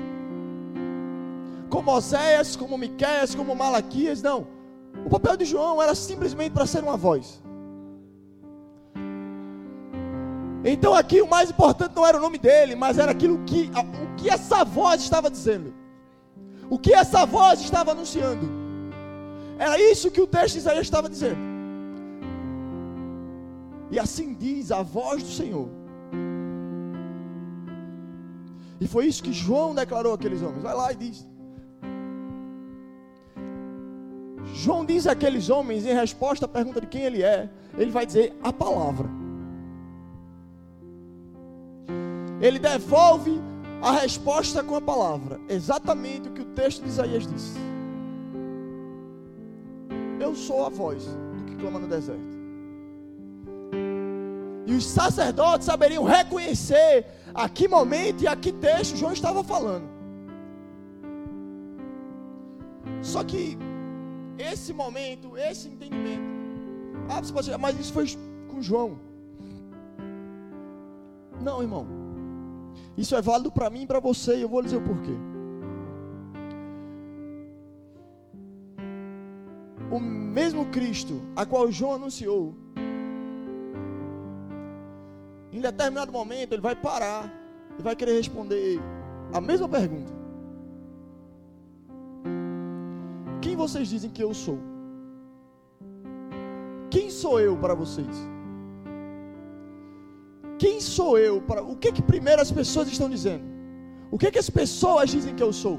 como 1.70 1.92
Oséias, 1.92 2.56
como 2.56 2.78
Miqueias, 2.78 3.36
como 3.36 3.56
Malaquias, 3.56 4.22
não. 4.22 4.48
O 5.06 5.10
papel 5.10 5.38
de 5.38 5.46
João 5.46 5.82
era 5.82 5.94
simplesmente 5.96 6.52
para 6.52 6.66
ser 6.66 6.84
uma 6.84 6.98
voz. 6.98 7.42
Então 10.64 10.94
aqui 10.94 11.22
o 11.22 11.28
mais 11.28 11.50
importante 11.50 11.96
não 11.96 12.06
era 12.06 12.18
o 12.18 12.22
nome 12.22 12.38
dele, 12.38 12.76
mas 12.76 12.98
era 12.98 13.12
aquilo 13.12 13.44
que 13.46 13.72
o 14.04 14.16
que 14.16 14.30
essa 14.30 14.66
voz 14.66 15.02
estava 15.02 15.30
dizendo. 15.30 15.74
O 16.70 16.78
que 16.78 16.94
essa 16.94 17.26
voz 17.26 17.62
estava 17.62 17.92
anunciando. 17.92 18.48
Era 19.58 19.80
isso 19.80 20.12
que 20.12 20.22
o 20.22 20.28
texto 20.28 20.54
de 20.54 20.60
Isaías 20.60 20.82
estava 20.82 21.10
dizendo. 21.10 21.50
E 23.92 23.98
assim 23.98 24.34
diz 24.34 24.72
a 24.72 24.82
voz 24.84 25.24
do 25.24 25.30
Senhor. 25.30 25.70
E 28.80 28.88
foi 28.88 29.08
isso 29.08 29.24
que 29.24 29.34
João 29.34 29.76
declarou 29.76 30.14
àqueles 30.14 30.42
homens. 30.42 30.64
Vai 30.64 30.76
lá 30.76 30.92
e 30.92 30.96
diz. 30.96 31.28
João 34.60 34.84
diz 34.84 35.08
àqueles 35.08 35.50
homens, 35.50 35.86
em 35.86 35.94
resposta 35.94 36.44
à 36.44 36.48
pergunta 36.48 36.82
de 36.82 36.88
quem 36.88 37.04
ele 37.04 37.24
é, 37.24 37.50
ele 37.78 37.92
vai 37.92 38.06
dizer 38.06 38.36
a 38.44 38.51
palavra. 38.51 39.08
Ele 42.42 42.60
devolve 42.60 43.39
a 43.82 43.92
resposta 43.92 44.62
com 44.62 44.75
a 44.75 44.82
palavra, 44.82 45.39
exatamente 45.48 46.28
o 46.28 46.34
que 46.34 46.42
o 46.42 46.46
texto 46.46 46.84
de 46.84 46.89
Isaías 46.89 47.25
diz. 47.25 47.54
Eu 50.20 50.36
sou 50.36 50.66
a 50.66 50.70
voz 50.70 51.06
do 51.06 51.46
que 51.46 51.56
clama 51.56 51.80
no 51.80 51.88
deserto. 51.88 52.38
E 54.66 54.74
os 54.74 54.86
sacerdotes 54.86 55.68
saberiam 55.68 56.04
reconhecer 56.04 57.06
a 57.34 57.48
que 57.48 57.66
momento 57.66 58.24
e 58.24 58.28
a 58.28 58.36
que 58.36 58.51
texto 58.51 58.98
João 58.98 59.13
estava 59.13 59.42
falando. 59.42 59.88
Só 63.01 63.24
que 63.24 63.58
esse 64.39 64.74
momento, 64.74 65.38
esse 65.38 65.67
entendimento. 65.67 66.24
Ah, 67.10 67.22
você 67.22 67.34
pode 67.34 67.46
dizer, 67.46 67.58
mas 67.58 67.77
isso 67.79 67.91
foi 67.91 68.05
com 68.48 68.62
João. 68.62 68.98
Não, 71.41 71.62
irmão. 71.62 71.86
Isso 72.98 73.15
é 73.15 73.22
válido 73.22 73.51
para 73.51 73.69
mim 73.69 73.84
e 73.84 73.88
para 73.88 74.00
você, 74.00 74.38
e 74.38 74.41
eu 74.41 74.50
vou 74.50 74.62
dizer 74.62 74.77
o 74.77 74.81
porquê. 74.81 75.15
O 79.91 80.00
mesmo 80.00 80.65
Cristo 80.67 81.22
a 81.36 81.46
qual 81.46 81.72
João 81.72 81.93
anunciou, 81.93 82.55
em 85.51 85.60
determinado 85.60 86.12
momento 86.12 86.53
ele 86.53 86.62
vai 86.62 86.75
parar 86.75 87.34
e 87.77 87.81
vai 87.81 87.96
querer 87.96 88.13
responder 88.13 88.79
a 89.34 89.41
mesma 89.41 89.67
pergunta. 89.67 90.19
Vocês 93.63 93.88
dizem 93.94 94.12
que 94.16 94.24
eu 94.28 94.34
sou? 94.44 94.58
Quem 96.94 97.08
sou 97.22 97.36
eu 97.48 97.54
para 97.63 97.75
vocês? 97.84 98.16
Quem 100.63 100.75
sou 100.96 101.12
eu 101.28 101.36
para 101.50 101.62
o 101.72 101.75
que 101.82 101.92
que 101.98 102.04
primeiro 102.13 102.42
as 102.46 102.51
pessoas 102.60 102.88
estão 102.96 103.10
dizendo? 103.16 103.46
O 104.13 104.18
que 104.22 104.32
que 104.34 104.42
as 104.46 104.50
pessoas 104.62 105.08
dizem 105.16 105.36
que 105.38 105.46
eu 105.48 105.54
sou? 105.63 105.78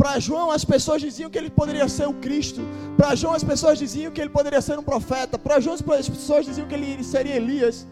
Para 0.00 0.18
João 0.26 0.48
as 0.56 0.64
pessoas 0.72 1.00
diziam 1.06 1.30
que 1.30 1.38
ele 1.40 1.50
poderia 1.60 1.88
ser 1.96 2.06
o 2.12 2.14
Cristo. 2.24 2.60
Para 2.98 3.14
João 3.20 3.34
as 3.40 3.44
pessoas 3.52 3.78
diziam 3.84 4.12
que 4.14 4.20
ele 4.22 4.32
poderia 4.38 4.62
ser 4.66 4.76
um 4.78 4.86
profeta. 4.92 5.38
Para 5.46 5.60
João 5.60 5.76
as 5.76 6.08
pessoas 6.16 6.44
diziam 6.48 6.66
que 6.70 6.74
ele 6.78 7.04
seria 7.14 7.36
Elias. 7.42 7.86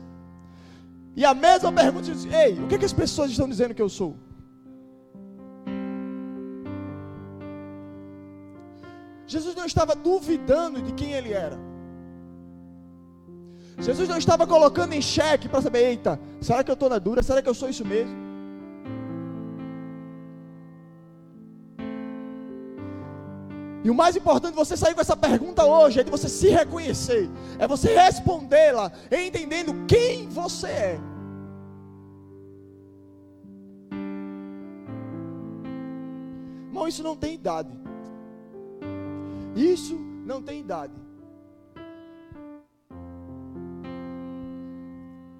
E 1.20 1.24
a 1.32 1.34
mesma 1.46 1.70
pergunta 1.80 2.06
diz: 2.10 2.24
Ei, 2.42 2.52
o 2.62 2.66
que 2.68 2.78
que 2.80 2.88
as 2.90 2.96
pessoas 3.02 3.30
estão 3.30 3.48
dizendo 3.54 3.74
que 3.78 3.84
eu 3.86 3.92
sou? 4.00 4.12
Jesus 9.32 9.54
não 9.54 9.66
estava 9.72 9.94
duvidando 9.94 10.82
de 10.86 10.92
quem 10.92 11.12
ele 11.18 11.32
era. 11.32 11.58
Jesus 13.78 14.08
não 14.08 14.18
estava 14.18 14.46
colocando 14.46 14.92
em 14.92 15.00
xeque 15.00 15.48
para 15.48 15.62
saber, 15.62 15.84
eita, 15.90 16.20
será 16.40 16.62
que 16.62 16.70
eu 16.70 16.74
estou 16.74 16.90
na 16.90 16.98
dura? 16.98 17.22
Será 17.22 17.40
que 17.40 17.48
eu 17.48 17.54
sou 17.54 17.68
isso 17.74 17.84
mesmo? 17.84 18.14
E 23.84 23.90
o 23.90 23.94
mais 23.94 24.14
importante 24.14 24.54
você 24.54 24.76
sair 24.76 24.94
com 24.94 25.00
essa 25.00 25.16
pergunta 25.16 25.64
hoje 25.64 26.00
é 26.00 26.04
de 26.04 26.10
você 26.10 26.28
se 26.28 26.48
reconhecer, 26.48 27.28
é 27.58 27.66
você 27.66 27.94
respondê-la, 27.94 28.92
entendendo 29.10 29.86
quem 29.86 30.28
você 30.28 30.68
é. 30.68 31.00
Irmão, 36.68 36.86
isso 36.86 37.02
não 37.02 37.16
tem 37.16 37.34
idade. 37.34 37.81
Isso 39.54 39.98
não 40.24 40.42
tem 40.42 40.60
idade. 40.60 40.94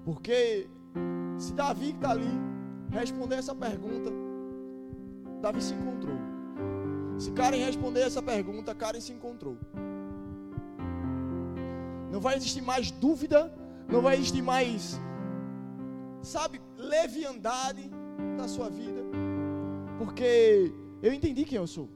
Porque 0.05 0.69
Se 1.37 1.53
Davi 1.53 1.91
que 1.91 1.97
está 1.97 2.11
ali 2.11 2.29
responder 2.91 3.35
essa 3.35 3.55
pergunta, 3.55 4.11
Davi 5.41 5.61
se 5.61 5.73
encontrou. 5.73 6.15
Se 7.17 7.31
Karen 7.31 7.57
responder 7.57 8.01
essa 8.01 8.21
pergunta, 8.21 8.73
Karen 8.73 9.01
se 9.01 9.11
encontrou. 9.11 9.57
Não 12.11 12.19
vai 12.19 12.35
existir 12.35 12.61
mais 12.61 12.91
dúvida, 12.91 13.53
não 13.89 14.01
vai 14.01 14.15
existir 14.15 14.41
mais, 14.41 14.99
sabe, 16.21 16.61
leviandade 16.77 17.89
na 18.37 18.47
sua 18.47 18.69
vida, 18.69 19.03
porque 19.97 20.71
eu 21.01 21.11
entendi 21.11 21.43
quem 21.43 21.57
eu 21.57 21.67
sou. 21.67 21.89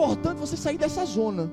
Importante 0.00 0.38
você 0.38 0.56
sair 0.56 0.78
dessa 0.78 1.04
zona 1.04 1.52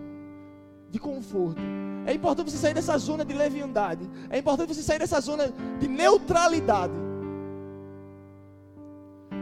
de 0.89 0.99
conforto. 0.99 1.61
É 2.05 2.13
importante 2.13 2.49
você 2.49 2.57
sair 2.57 2.73
dessa 2.73 2.97
zona 2.97 3.25
de 3.25 3.33
leviandade. 3.33 4.09
É 4.29 4.37
importante 4.37 4.73
você 4.73 4.81
sair 4.81 4.99
dessa 4.99 5.19
zona 5.19 5.53
de 5.77 5.87
neutralidade. 5.87 6.93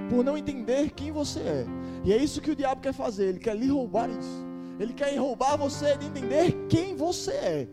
Por 0.10 0.24
não 0.24 0.36
entender 0.36 0.90
quem 0.90 1.12
você 1.12 1.40
é. 1.40 1.66
E 2.04 2.12
é 2.12 2.18
isso 2.18 2.42
que 2.42 2.50
o 2.50 2.56
diabo 2.56 2.82
quer 2.82 2.94
fazer. 2.94 3.26
Ele 3.26 3.40
quer 3.40 3.56
lhe 3.56 3.68
roubar 3.68 4.10
isso. 4.10 4.44
Ele 4.80 4.94
quer 4.94 5.16
roubar 5.18 5.56
você 5.56 5.96
de 5.98 6.08
entender 6.08 6.66
quem 6.68 6.96
você 6.96 7.32
é. 7.32 7.68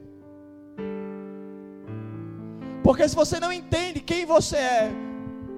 Porque 2.84 3.08
se 3.08 3.16
você 3.16 3.40
não 3.40 3.52
entende 3.52 4.00
quem 4.00 4.26
você 4.26 4.56
é, 4.56 4.92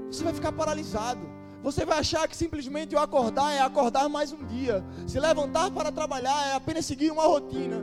você 0.08 0.22
vai 0.22 0.32
ficar 0.32 0.52
paralisado. 0.52 1.33
Você 1.64 1.87
vai 1.87 1.99
achar 2.00 2.28
que 2.28 2.37
simplesmente 2.37 2.94
o 2.94 2.99
acordar 2.99 3.50
é 3.54 3.61
acordar 3.61 4.06
mais 4.06 4.30
um 4.30 4.44
dia. 4.44 4.85
Se 5.06 5.18
levantar 5.18 5.71
para 5.71 5.90
trabalhar 5.90 6.49
é 6.49 6.52
apenas 6.52 6.85
seguir 6.85 7.11
uma 7.11 7.23
rotina. 7.23 7.78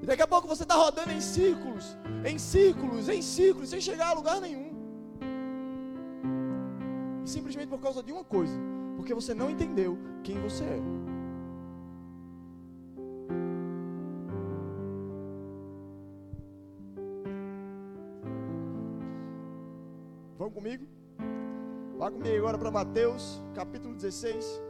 E 0.00 0.06
daqui 0.06 0.22
a 0.22 0.26
pouco 0.28 0.46
você 0.46 0.62
está 0.62 0.76
rodando 0.76 1.10
em 1.10 1.20
círculos, 1.20 1.98
em 2.24 2.38
círculos, 2.38 3.08
em 3.08 3.20
círculos, 3.20 3.70
sem 3.70 3.80
chegar 3.80 4.10
a 4.10 4.12
lugar 4.12 4.40
nenhum. 4.40 4.70
Simplesmente 7.24 7.70
por 7.70 7.80
causa 7.80 8.04
de 8.04 8.12
uma 8.12 8.22
coisa: 8.22 8.56
porque 8.96 9.12
você 9.12 9.34
não 9.34 9.50
entendeu 9.50 9.98
quem 10.22 10.40
você 10.40 10.62
é. 10.62 10.80
Vão 20.38 20.52
comigo? 20.52 20.95
Vá 22.06 22.10
comigo 22.12 22.36
agora 22.36 22.56
para 22.56 22.70
Mateus, 22.70 23.42
capítulo 23.52 23.92
16. 23.92 24.62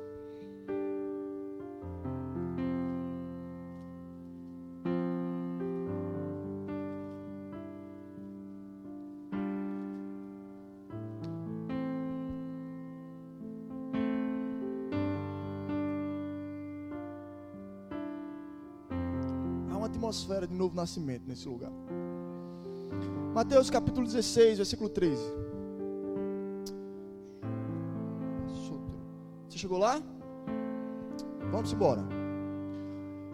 Há 19.71 19.77
uma 19.77 19.85
atmosfera 19.85 20.47
de 20.47 20.55
novo 20.55 20.75
nascimento 20.75 21.25
nesse 21.29 21.47
lugar. 21.47 21.71
Mateus 23.35 23.69
capítulo 23.69 24.07
16, 24.07 24.57
versículo 24.57 24.89
13. 24.89 25.46
Você 29.57 29.63
chegou 29.63 29.79
lá? 29.79 30.03
Vamos 31.51 31.73
embora. 31.73 32.05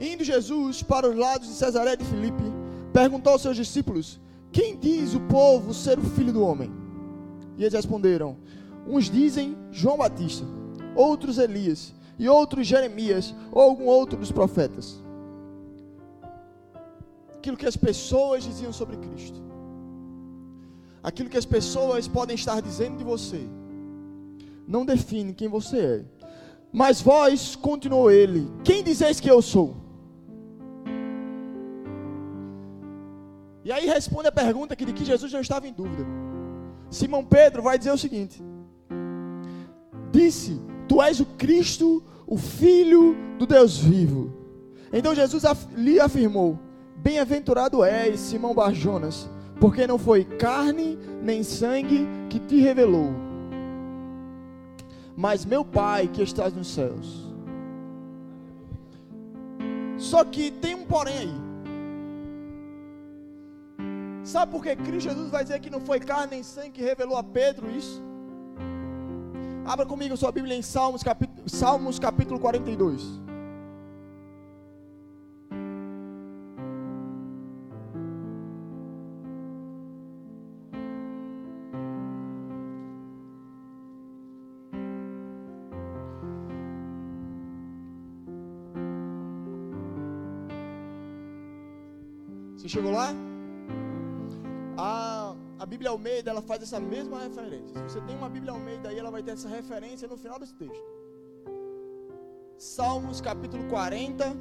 Indo 0.00 0.22
Jesus 0.22 0.80
para 0.80 1.10
os 1.10 1.16
lados 1.16 1.48
de 1.48 1.54
Cesaré 1.54 1.96
de 1.96 2.04
Filipe, 2.04 2.44
perguntou 2.92 3.32
aos 3.32 3.42
seus 3.42 3.56
discípulos: 3.56 4.20
Quem 4.52 4.76
diz 4.76 5.14
o 5.14 5.20
povo 5.22 5.74
ser 5.74 5.98
o 5.98 6.02
filho 6.02 6.32
do 6.32 6.44
homem? 6.44 6.72
E 7.58 7.64
eles 7.64 7.74
responderam: 7.74 8.36
Uns 8.86 9.10
dizem 9.10 9.56
João 9.72 9.98
Batista, 9.98 10.46
outros 10.94 11.38
Elias, 11.38 11.92
e 12.16 12.28
outros 12.28 12.68
Jeremias, 12.68 13.34
ou 13.50 13.60
algum 13.60 13.86
outro 13.86 14.16
dos 14.16 14.30
profetas. 14.30 15.02
Aquilo 17.34 17.56
que 17.56 17.66
as 17.66 17.76
pessoas 17.76 18.44
diziam 18.44 18.72
sobre 18.72 18.96
Cristo, 18.96 19.42
aquilo 21.02 21.28
que 21.28 21.36
as 21.38 21.46
pessoas 21.46 22.06
podem 22.06 22.36
estar 22.36 22.62
dizendo 22.62 22.96
de 22.96 23.02
você 23.02 23.44
não 24.66 24.84
define 24.84 25.34
quem 25.34 25.48
você 25.48 25.78
é. 25.78 26.04
Mas 26.72 27.00
vós, 27.02 27.54
continuou 27.54 28.10
ele, 28.10 28.50
quem 28.64 28.82
dizeis 28.82 29.20
que 29.20 29.30
eu 29.30 29.42
sou? 29.42 29.76
E 33.64 33.70
aí 33.70 33.86
responde 33.86 34.28
a 34.28 34.32
pergunta 34.32 34.74
que 34.74 34.84
de 34.84 34.92
que 34.92 35.04
Jesus 35.04 35.32
não 35.32 35.40
estava 35.40 35.68
em 35.68 35.72
dúvida. 35.72 36.04
Simão 36.90 37.24
Pedro 37.24 37.62
vai 37.62 37.78
dizer 37.78 37.92
o 37.92 37.98
seguinte: 37.98 38.42
Disse: 40.10 40.60
Tu 40.88 41.00
és 41.00 41.20
o 41.20 41.26
Cristo, 41.26 42.02
o 42.26 42.36
Filho 42.36 43.16
do 43.38 43.46
Deus 43.46 43.78
vivo. 43.78 44.32
Então 44.92 45.14
Jesus 45.14 45.44
lhe 45.76 46.00
afirmou: 46.00 46.58
Bem-aventurado 46.96 47.84
és, 47.84 48.18
Simão 48.18 48.54
Barjonas, 48.54 49.30
porque 49.60 49.86
não 49.86 49.98
foi 49.98 50.24
carne 50.24 50.98
nem 51.22 51.42
sangue 51.42 52.06
que 52.28 52.40
te 52.40 52.58
revelou 52.60 53.31
mas 55.16 55.44
meu 55.44 55.64
Pai 55.64 56.08
que 56.08 56.22
estás 56.22 56.52
nos 56.52 56.68
céus. 56.68 57.32
Só 59.98 60.24
que 60.24 60.50
tem 60.50 60.74
um 60.74 60.84
porém 60.84 61.18
aí. 61.18 61.52
Sabe 64.24 64.52
por 64.52 64.62
que 64.62 64.74
Cristo 64.76 65.08
Jesus 65.08 65.30
vai 65.30 65.42
dizer 65.42 65.60
que 65.60 65.70
não 65.70 65.80
foi 65.80 65.98
carne 65.98 66.32
nem 66.32 66.42
sangue 66.42 66.70
que 66.70 66.82
revelou 66.82 67.16
a 67.16 67.24
Pedro 67.24 67.70
isso? 67.70 68.02
Abra 69.64 69.86
comigo 69.86 70.16
sua 70.16 70.32
Bíblia 70.32 70.56
em 70.56 70.62
Salmos 70.62 71.02
capítulo, 71.02 71.48
Salmos 71.48 71.98
capítulo 71.98 72.38
42. 72.40 73.20
Chegou 92.68 92.92
lá? 92.92 93.12
A, 94.76 95.34
a 95.58 95.66
Bíblia 95.66 95.90
Almeida, 95.90 96.30
ela 96.30 96.42
faz 96.42 96.62
essa 96.62 96.80
mesma 96.80 97.20
referência. 97.20 97.88
Se 97.88 97.94
você 97.94 98.00
tem 98.02 98.16
uma 98.16 98.28
Bíblia 98.28 98.52
Almeida 98.52 98.88
aí, 98.88 98.98
ela 98.98 99.10
vai 99.10 99.22
ter 99.22 99.32
essa 99.32 99.48
referência 99.48 100.08
no 100.08 100.16
final 100.16 100.38
desse 100.38 100.54
texto. 100.54 100.82
Salmos 102.56 103.20
capítulo 103.20 103.64
40, 103.64 104.36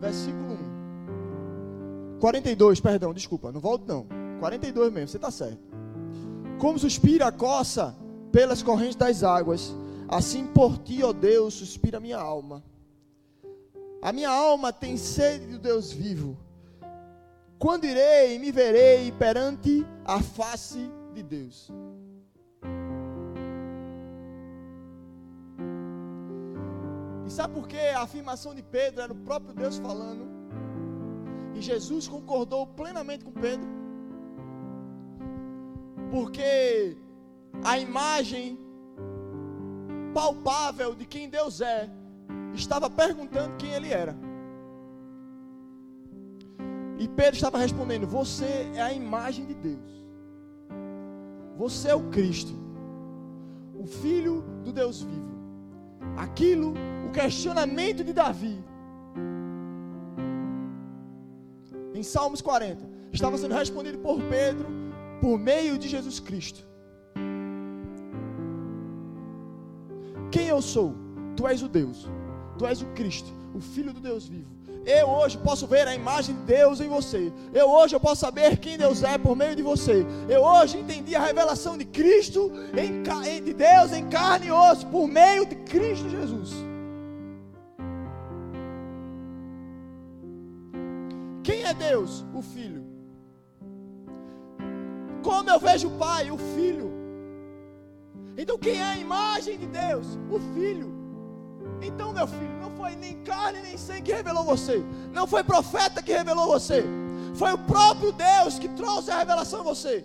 versículo 0.00 0.54
1. 2.16 2.18
42, 2.20 2.80
perdão, 2.80 3.12
desculpa, 3.12 3.52
não 3.52 3.60
volto 3.60 3.86
não. 3.86 4.06
42 4.40 4.92
mesmo, 4.92 5.08
você 5.08 5.16
está 5.16 5.30
certo. 5.30 5.58
Como 6.58 6.78
suspira 6.78 7.26
a 7.26 7.32
coça 7.32 7.96
pelas 8.32 8.62
correntes 8.62 8.96
das 8.96 9.22
águas, 9.22 9.74
assim 10.08 10.46
por 10.46 10.78
ti, 10.78 11.02
ó 11.02 11.12
Deus, 11.12 11.54
suspira 11.54 11.98
a 11.98 12.00
minha 12.00 12.18
alma. 12.18 12.62
A 14.00 14.12
minha 14.12 14.30
alma 14.30 14.72
tem 14.72 14.96
sede 14.96 15.46
do 15.46 15.58
Deus 15.58 15.92
vivo. 15.92 16.36
Quando 17.58 17.86
irei 17.86 18.36
e 18.36 18.38
me 18.38 18.52
verei 18.52 19.10
perante 19.10 19.84
a 20.04 20.22
face 20.22 20.90
de 21.12 21.22
Deus? 21.24 21.72
E 27.26 27.30
sabe 27.30 27.54
por 27.54 27.66
que 27.66 27.76
a 27.76 28.02
afirmação 28.02 28.54
de 28.54 28.62
Pedro 28.62 29.02
era 29.02 29.12
o 29.12 29.16
próprio 29.16 29.54
Deus 29.54 29.76
falando? 29.78 30.26
E 31.54 31.60
Jesus 31.60 32.06
concordou 32.06 32.64
plenamente 32.66 33.24
com 33.24 33.32
Pedro? 33.32 33.68
Porque 36.12 36.96
a 37.64 37.76
imagem 37.76 38.56
palpável 40.14 40.94
de 40.94 41.04
quem 41.04 41.28
Deus 41.28 41.60
é 41.60 41.90
estava 42.54 42.88
perguntando 42.88 43.56
quem 43.56 43.72
ele 43.72 43.92
era. 43.92 44.27
E 46.98 47.06
Pedro 47.06 47.34
estava 47.34 47.58
respondendo: 47.58 48.06
Você 48.06 48.70
é 48.74 48.82
a 48.82 48.92
imagem 48.92 49.46
de 49.46 49.54
Deus. 49.54 49.98
Você 51.56 51.88
é 51.88 51.94
o 51.94 52.08
Cristo, 52.10 52.52
o 53.74 53.86
Filho 53.86 54.44
do 54.64 54.72
Deus 54.72 55.02
vivo. 55.02 55.38
Aquilo, 56.16 56.74
o 57.06 57.10
questionamento 57.10 58.04
de 58.04 58.12
Davi, 58.12 58.58
em 61.94 62.02
Salmos 62.02 62.40
40, 62.40 62.84
estava 63.12 63.36
sendo 63.36 63.54
respondido 63.54 63.98
por 63.98 64.20
Pedro 64.22 64.66
por 65.20 65.36
meio 65.38 65.78
de 65.78 65.88
Jesus 65.88 66.20
Cristo. 66.20 66.66
Quem 70.30 70.46
eu 70.48 70.62
sou? 70.62 70.94
Tu 71.36 71.46
és 71.46 71.62
o 71.62 71.68
Deus, 71.68 72.08
tu 72.56 72.66
és 72.66 72.82
o 72.82 72.86
Cristo, 72.86 73.32
o 73.54 73.60
Filho 73.60 73.92
do 73.92 74.00
Deus 74.00 74.28
vivo. 74.28 74.50
Eu 74.88 75.06
hoje 75.06 75.36
posso 75.36 75.66
ver 75.66 75.86
a 75.86 75.94
imagem 75.94 76.34
de 76.34 76.40
Deus 76.44 76.80
em 76.80 76.88
você. 76.88 77.30
Eu 77.52 77.68
hoje 77.68 77.94
eu 77.94 78.00
posso 78.00 78.22
saber 78.22 78.56
quem 78.56 78.78
Deus 78.78 79.02
é 79.02 79.18
por 79.18 79.36
meio 79.36 79.54
de 79.54 79.62
você. 79.62 80.06
Eu 80.26 80.42
hoje 80.42 80.78
entendi 80.78 81.14
a 81.14 81.20
revelação 81.20 81.76
de 81.76 81.84
Cristo, 81.84 82.50
em, 82.74 83.02
de 83.42 83.52
Deus 83.52 83.92
em 83.92 84.08
carne 84.08 84.46
e 84.46 84.50
osso, 84.50 84.86
por 84.86 85.06
meio 85.06 85.44
de 85.44 85.56
Cristo 85.56 86.08
Jesus. 86.08 86.54
Quem 91.44 91.64
é 91.64 91.74
Deus? 91.74 92.24
O 92.34 92.40
Filho. 92.40 92.82
Como 95.22 95.50
eu 95.50 95.60
vejo 95.60 95.88
o 95.88 95.98
Pai? 95.98 96.30
O 96.30 96.38
Filho. 96.38 96.90
Então 98.38 98.56
quem 98.56 98.78
é 98.80 98.84
a 98.84 98.96
imagem 98.96 99.58
de 99.58 99.66
Deus? 99.66 100.18
O 100.30 100.40
Filho. 100.54 100.97
Então, 101.80 102.12
meu 102.12 102.26
filho, 102.26 102.58
não 102.60 102.70
foi 102.70 102.96
nem 102.96 103.22
carne 103.22 103.60
nem 103.62 103.76
sangue 103.76 104.02
que 104.02 104.12
revelou 104.12 104.44
você. 104.44 104.84
Não 105.12 105.26
foi 105.26 105.44
profeta 105.44 106.02
que 106.02 106.12
revelou 106.12 106.46
você. 106.46 106.84
Foi 107.34 107.52
o 107.52 107.58
próprio 107.58 108.12
Deus 108.12 108.58
que 108.58 108.68
trouxe 108.68 109.10
a 109.10 109.18
revelação 109.18 109.60
a 109.60 109.62
você. 109.62 110.04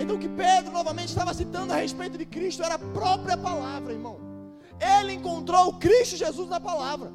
Então, 0.00 0.16
o 0.16 0.18
que 0.18 0.28
Pedro 0.28 0.72
novamente 0.72 1.08
estava 1.08 1.34
citando 1.34 1.72
a 1.72 1.76
respeito 1.76 2.16
de 2.16 2.24
Cristo 2.24 2.62
era 2.62 2.74
a 2.74 2.78
própria 2.78 3.36
palavra, 3.36 3.92
irmão. 3.92 4.18
Ele 4.80 5.14
encontrou 5.14 5.68
o 5.68 5.72
Cristo 5.74 6.16
Jesus 6.16 6.48
na 6.48 6.60
palavra. 6.60 7.10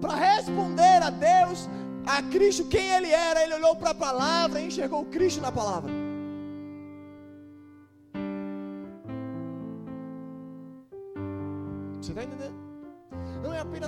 Para 0.00 0.14
responder 0.16 1.02
a 1.02 1.10
Deus, 1.10 1.68
a 2.06 2.22
Cristo, 2.22 2.64
quem 2.64 2.88
ele 2.88 3.10
era, 3.10 3.42
ele 3.42 3.54
olhou 3.54 3.76
para 3.76 3.90
a 3.90 3.94
palavra 3.94 4.60
e 4.60 4.66
enxergou 4.66 5.04
Cristo 5.04 5.40
na 5.40 5.52
palavra. 5.52 6.01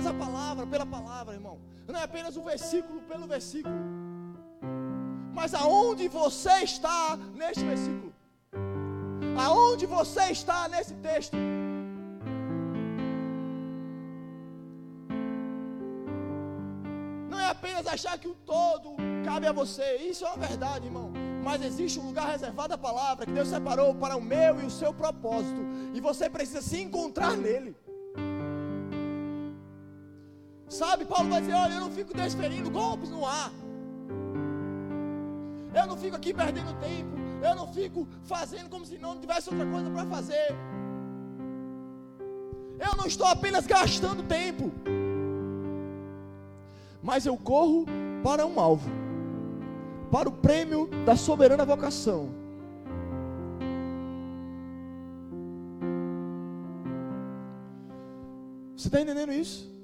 Apenas 0.05 0.07
a 0.07 0.13
palavra 0.13 0.67
pela 0.67 0.85
palavra, 0.85 1.33
irmão. 1.33 1.59
Não 1.87 1.99
é 1.99 2.03
apenas 2.03 2.37
o 2.37 2.43
versículo 2.43 3.01
pelo 3.01 3.27
versículo. 3.27 3.75
Mas 5.33 5.53
aonde 5.53 6.07
você 6.07 6.63
está 6.63 7.17
neste 7.33 7.63
versículo? 7.63 8.13
Aonde 9.37 9.85
você 9.85 10.31
está 10.31 10.67
nesse 10.69 10.93
texto? 10.95 11.35
Não 17.29 17.39
é 17.39 17.47
apenas 17.49 17.85
achar 17.87 18.17
que 18.17 18.27
o 18.27 18.35
todo 18.35 18.95
cabe 19.25 19.47
a 19.47 19.51
você. 19.51 19.97
Isso 19.97 20.25
é 20.25 20.29
uma 20.29 20.47
verdade, 20.47 20.85
irmão. 20.85 21.11
Mas 21.43 21.63
existe 21.63 21.99
um 21.99 22.07
lugar 22.07 22.27
reservado 22.29 22.73
à 22.73 22.77
palavra 22.77 23.25
que 23.25 23.31
Deus 23.31 23.49
separou 23.49 23.93
para 23.93 24.15
o 24.15 24.21
meu 24.21 24.61
e 24.61 24.65
o 24.65 24.71
seu 24.71 24.93
propósito. 24.93 25.61
E 25.93 25.99
você 25.99 26.29
precisa 26.29 26.61
se 26.61 26.79
encontrar 26.81 27.35
nele. 27.37 27.75
Sabe, 30.67 31.05
Paulo 31.05 31.29
vai 31.29 31.41
dizer: 31.41 31.53
Olha, 31.53 31.73
eu 31.73 31.79
não 31.79 31.91
fico 31.91 32.13
desferindo 32.13 32.69
golpes 32.69 33.09
no 33.09 33.25
ar. 33.25 33.51
Eu 35.73 35.85
não 35.87 35.97
fico 35.97 36.15
aqui 36.15 36.33
perdendo 36.33 36.73
tempo. 36.79 37.15
Eu 37.41 37.55
não 37.55 37.67
fico 37.67 38.07
fazendo 38.23 38.69
como 38.69 38.85
se 38.85 38.97
não 38.97 39.19
tivesse 39.19 39.49
outra 39.49 39.65
coisa 39.65 39.89
para 39.89 40.05
fazer. 40.05 40.55
Eu 42.79 42.95
não 42.97 43.05
estou 43.05 43.27
apenas 43.27 43.65
gastando 43.65 44.23
tempo. 44.23 44.71
Mas 47.01 47.25
eu 47.25 47.37
corro 47.37 47.85
para 48.23 48.45
um 48.45 48.59
alvo 48.59 48.89
para 50.11 50.29
o 50.29 50.31
prêmio 50.31 50.89
da 51.05 51.15
soberana 51.17 51.65
vocação. 51.65 52.29
Você 58.75 58.87
está 58.87 59.01
entendendo 59.01 59.33
isso? 59.33 59.74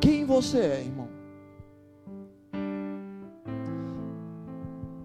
Quem 0.00 0.24
você 0.24 0.58
é, 0.58 0.80
irmão. 0.80 1.08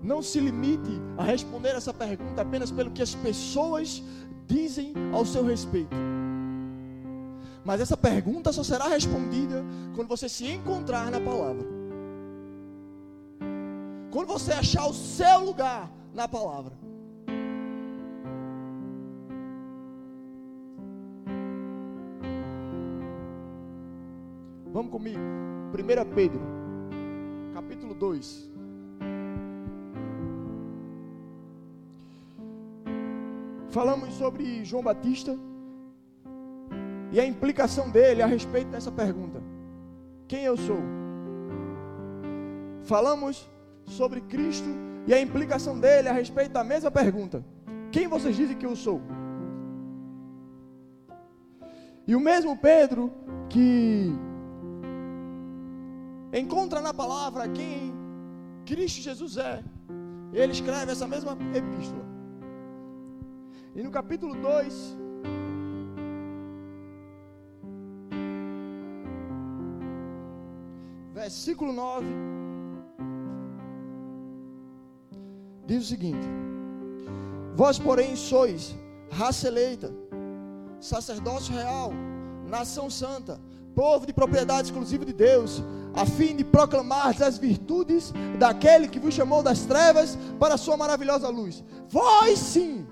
Não 0.01 0.21
se 0.21 0.39
limite 0.39 1.01
a 1.17 1.23
responder 1.23 1.75
essa 1.75 1.93
pergunta 1.93 2.41
apenas 2.41 2.71
pelo 2.71 2.91
que 2.91 3.01
as 3.01 3.15
pessoas 3.15 4.03
dizem 4.47 4.93
ao 5.11 5.25
seu 5.25 5.43
respeito. 5.43 5.95
Mas 7.63 7.81
essa 7.81 7.97
pergunta 7.97 8.53
só 8.53 8.63
será 8.63 8.87
respondida 8.87 9.65
quando 9.95 10.07
você 10.07 10.29
se 10.29 10.45
encontrar 10.45 11.09
na 11.09 11.19
palavra. 11.19 11.65
Quando 14.11 14.27
você 14.27 14.53
achar 14.53 14.85
o 14.87 14.93
seu 14.93 15.39
lugar 15.39 15.91
na 16.13 16.27
palavra. 16.27 16.73
Vamos 24.75 24.91
comigo. 24.91 25.17
1 25.17 26.13
Pedro, 26.13 26.41
capítulo 27.53 27.93
2. 27.93 28.51
Falamos 33.69 34.13
sobre 34.15 34.65
João 34.65 34.83
Batista 34.83 35.39
e 37.13 37.21
a 37.21 37.25
implicação 37.25 37.89
dele 37.89 38.21
a 38.21 38.25
respeito 38.25 38.67
dessa 38.67 38.91
pergunta: 38.91 39.41
Quem 40.27 40.43
eu 40.43 40.57
sou? 40.57 40.81
Falamos 42.83 43.49
sobre 43.85 44.19
Cristo 44.19 44.67
e 45.07 45.13
a 45.13 45.21
implicação 45.21 45.79
dele 45.79 46.09
a 46.09 46.11
respeito 46.11 46.51
da 46.51 46.65
mesma 46.65 46.91
pergunta: 46.91 47.45
Quem 47.93 48.09
vocês 48.09 48.35
dizem 48.35 48.57
que 48.57 48.65
eu 48.65 48.75
sou? 48.75 49.01
E 52.05 52.13
o 52.13 52.19
mesmo 52.19 52.57
Pedro 52.57 53.09
que 53.47 54.13
encontra 56.39 56.81
na 56.81 56.93
palavra 56.93 57.47
quem 57.47 57.93
Cristo 58.65 59.01
Jesus 59.01 59.37
é. 59.37 59.63
Ele 60.33 60.51
escreve 60.51 60.91
essa 60.91 61.07
mesma 61.07 61.37
epístola. 61.53 62.03
E 63.75 63.83
no 63.83 63.91
capítulo 63.91 64.33
2, 64.35 64.97
versículo 71.13 71.71
9, 71.73 72.05
diz 75.65 75.83
o 75.83 75.87
seguinte: 75.87 76.27
Vós, 77.55 77.79
porém, 77.79 78.15
sois 78.15 78.75
raça 79.11 79.47
eleita, 79.47 79.93
sacerdócio 80.79 81.53
real, 81.53 81.91
nação 82.45 82.89
santa, 82.89 83.39
povo 83.73 84.05
de 84.05 84.13
propriedade 84.13 84.67
exclusiva 84.67 85.05
de 85.05 85.13
Deus, 85.13 85.63
a 85.95 86.05
fim 86.05 86.35
de 86.35 86.43
proclamar 86.43 87.15
as 87.23 87.37
virtudes 87.37 88.13
daquele 88.37 88.87
que 88.87 88.99
vos 88.99 89.13
chamou 89.13 89.41
das 89.41 89.61
trevas 89.61 90.17
para 90.39 90.55
a 90.55 90.57
sua 90.57 90.75
maravilhosa 90.75 91.29
luz. 91.29 91.63
Vós 91.87 92.37
sim, 92.37 92.85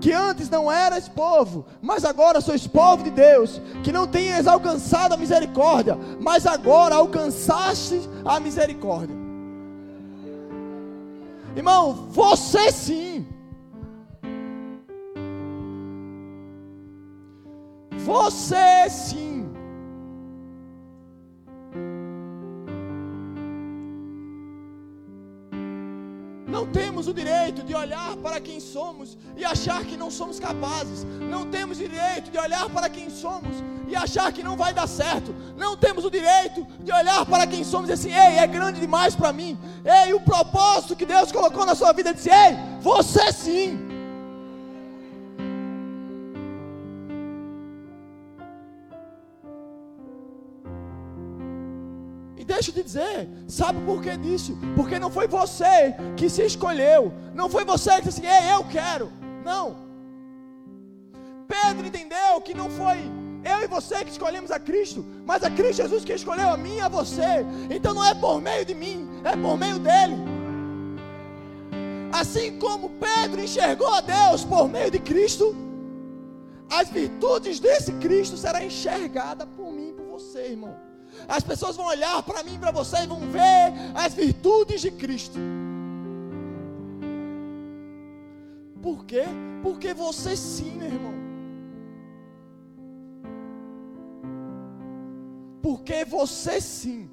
que 0.00 0.12
antes 0.12 0.48
não 0.48 0.72
eras 0.72 1.08
povo, 1.08 1.66
mas 1.82 2.04
agora 2.04 2.40
sois 2.40 2.66
povo 2.66 3.04
de 3.04 3.10
Deus, 3.10 3.60
que 3.84 3.92
não 3.92 4.06
tenhas 4.06 4.46
alcançado 4.46 5.12
a 5.12 5.16
misericórdia, 5.16 5.98
mas 6.18 6.46
agora 6.46 6.94
alcançaste 6.94 8.00
a 8.24 8.40
misericórdia. 8.40 9.14
Irmão, 11.54 12.06
você 12.10 12.72
sim. 12.72 13.26
Você 17.98 18.88
sim 18.88 19.39
o 27.10 27.14
direito 27.14 27.62
de 27.62 27.74
olhar 27.74 28.16
para 28.16 28.40
quem 28.40 28.60
somos 28.60 29.18
e 29.36 29.44
achar 29.44 29.84
que 29.84 29.96
não 29.96 30.10
somos 30.10 30.38
capazes. 30.38 31.04
Não 31.20 31.50
temos 31.50 31.78
direito 31.78 32.30
de 32.30 32.38
olhar 32.38 32.68
para 32.70 32.88
quem 32.88 33.10
somos 33.10 33.56
e 33.88 33.96
achar 33.96 34.32
que 34.32 34.42
não 34.42 34.56
vai 34.56 34.72
dar 34.72 34.86
certo. 34.86 35.34
Não 35.56 35.76
temos 35.76 36.04
o 36.04 36.10
direito 36.10 36.66
de 36.80 36.92
olhar 36.92 37.26
para 37.26 37.46
quem 37.46 37.64
somos 37.64 37.90
e 37.90 37.92
assim, 37.92 38.12
ei, 38.12 38.38
é 38.38 38.46
grande 38.46 38.80
demais 38.80 39.14
para 39.14 39.32
mim. 39.32 39.58
Ei, 39.84 40.14
o 40.14 40.20
propósito 40.20 40.96
que 40.96 41.04
Deus 41.04 41.32
colocou 41.32 41.66
na 41.66 41.74
sua 41.74 41.92
vida, 41.92 42.14
disse, 42.14 42.30
ei, 42.30 42.56
você 42.80 43.32
sim. 43.32 43.89
Deixa 52.60 52.70
eu 52.70 52.74
te 52.74 52.82
dizer, 52.82 53.28
sabe 53.48 53.80
por 53.86 54.02
que 54.02 54.14
disso? 54.18 54.56
Porque 54.76 54.98
não 54.98 55.10
foi 55.10 55.26
você 55.26 55.94
que 56.16 56.28
se 56.28 56.42
escolheu, 56.42 57.12
não 57.34 57.48
foi 57.48 57.64
você 57.64 57.96
que 57.96 58.08
disse 58.08 58.20
assim, 58.20 58.28
Ei, 58.28 58.52
eu 58.52 58.62
quero. 58.64 59.10
Não. 59.42 59.76
Pedro 61.48 61.86
entendeu 61.86 62.40
que 62.44 62.52
não 62.52 62.68
foi 62.68 62.98
eu 63.42 63.64
e 63.64 63.66
você 63.66 64.04
que 64.04 64.10
escolhemos 64.10 64.50
a 64.50 64.60
Cristo, 64.60 65.04
mas 65.24 65.42
a 65.42 65.50
Cristo 65.50 65.82
Jesus 65.82 66.04
que 66.04 66.12
escolheu 66.12 66.50
a 66.50 66.56
mim 66.58 66.76
e 66.76 66.80
a 66.80 66.88
você. 66.88 67.46
Então 67.70 67.94
não 67.94 68.04
é 68.04 68.14
por 68.14 68.42
meio 68.42 68.64
de 68.66 68.74
mim, 68.74 69.08
é 69.24 69.34
por 69.34 69.56
meio 69.56 69.78
dele. 69.78 70.16
Assim 72.12 72.58
como 72.58 72.90
Pedro 72.90 73.40
enxergou 73.40 73.88
a 73.88 74.02
Deus 74.02 74.44
por 74.44 74.68
meio 74.68 74.90
de 74.90 74.98
Cristo, 74.98 75.56
as 76.70 76.90
virtudes 76.90 77.58
desse 77.58 77.92
Cristo 77.94 78.36
serão 78.36 78.62
enxergadas 78.62 79.48
por 79.56 79.72
mim 79.72 79.88
e 79.88 79.92
por 79.94 80.04
você, 80.18 80.48
irmão. 80.48 80.89
As 81.28 81.42
pessoas 81.42 81.76
vão 81.76 81.86
olhar 81.86 82.22
para 82.22 82.42
mim 82.42 82.58
para 82.58 82.70
você 82.70 82.98
e 82.98 83.06
vão 83.06 83.20
ver 83.20 83.72
as 83.94 84.14
virtudes 84.14 84.80
de 84.80 84.90
Cristo. 84.90 85.38
Por 88.82 89.04
quê? 89.04 89.24
Porque 89.62 89.92
você 89.92 90.36
sim, 90.36 90.72
meu 90.76 90.86
irmão. 90.86 91.14
Porque 95.62 96.04
você 96.04 96.60
sim. 96.60 97.08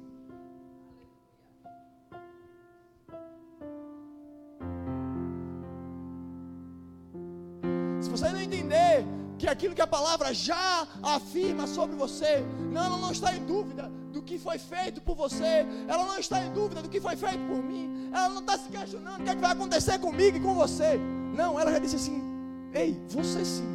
Aquilo 9.58 9.74
que 9.74 9.82
a 9.82 9.86
palavra 9.88 10.32
já 10.32 10.86
afirma 11.02 11.66
sobre 11.66 11.96
você, 11.96 12.44
não, 12.70 12.84
ela 12.84 12.96
não 12.96 13.10
está 13.10 13.34
em 13.36 13.44
dúvida 13.44 13.90
do 14.12 14.22
que 14.22 14.38
foi 14.38 14.56
feito 14.56 15.00
por 15.00 15.16
você, 15.16 15.66
ela 15.88 16.04
não 16.04 16.16
está 16.16 16.40
em 16.44 16.52
dúvida 16.52 16.80
do 16.80 16.88
que 16.88 17.00
foi 17.00 17.16
feito 17.16 17.44
por 17.48 17.60
mim, 17.60 18.08
ela 18.12 18.28
não 18.28 18.38
está 18.38 18.56
se 18.56 18.68
questionando 18.68 19.20
o 19.20 19.24
que, 19.24 19.30
é 19.30 19.34
que 19.34 19.40
vai 19.40 19.50
acontecer 19.52 19.98
comigo 19.98 20.36
e 20.36 20.40
com 20.40 20.54
você. 20.54 20.96
Não, 21.36 21.58
ela 21.58 21.72
já 21.72 21.80
disse 21.80 21.96
assim: 21.96 22.22
Ei, 22.72 22.96
você 23.08 23.44
sim, 23.44 23.68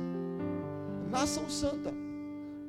nação 1.12 1.50
santa, 1.50 1.93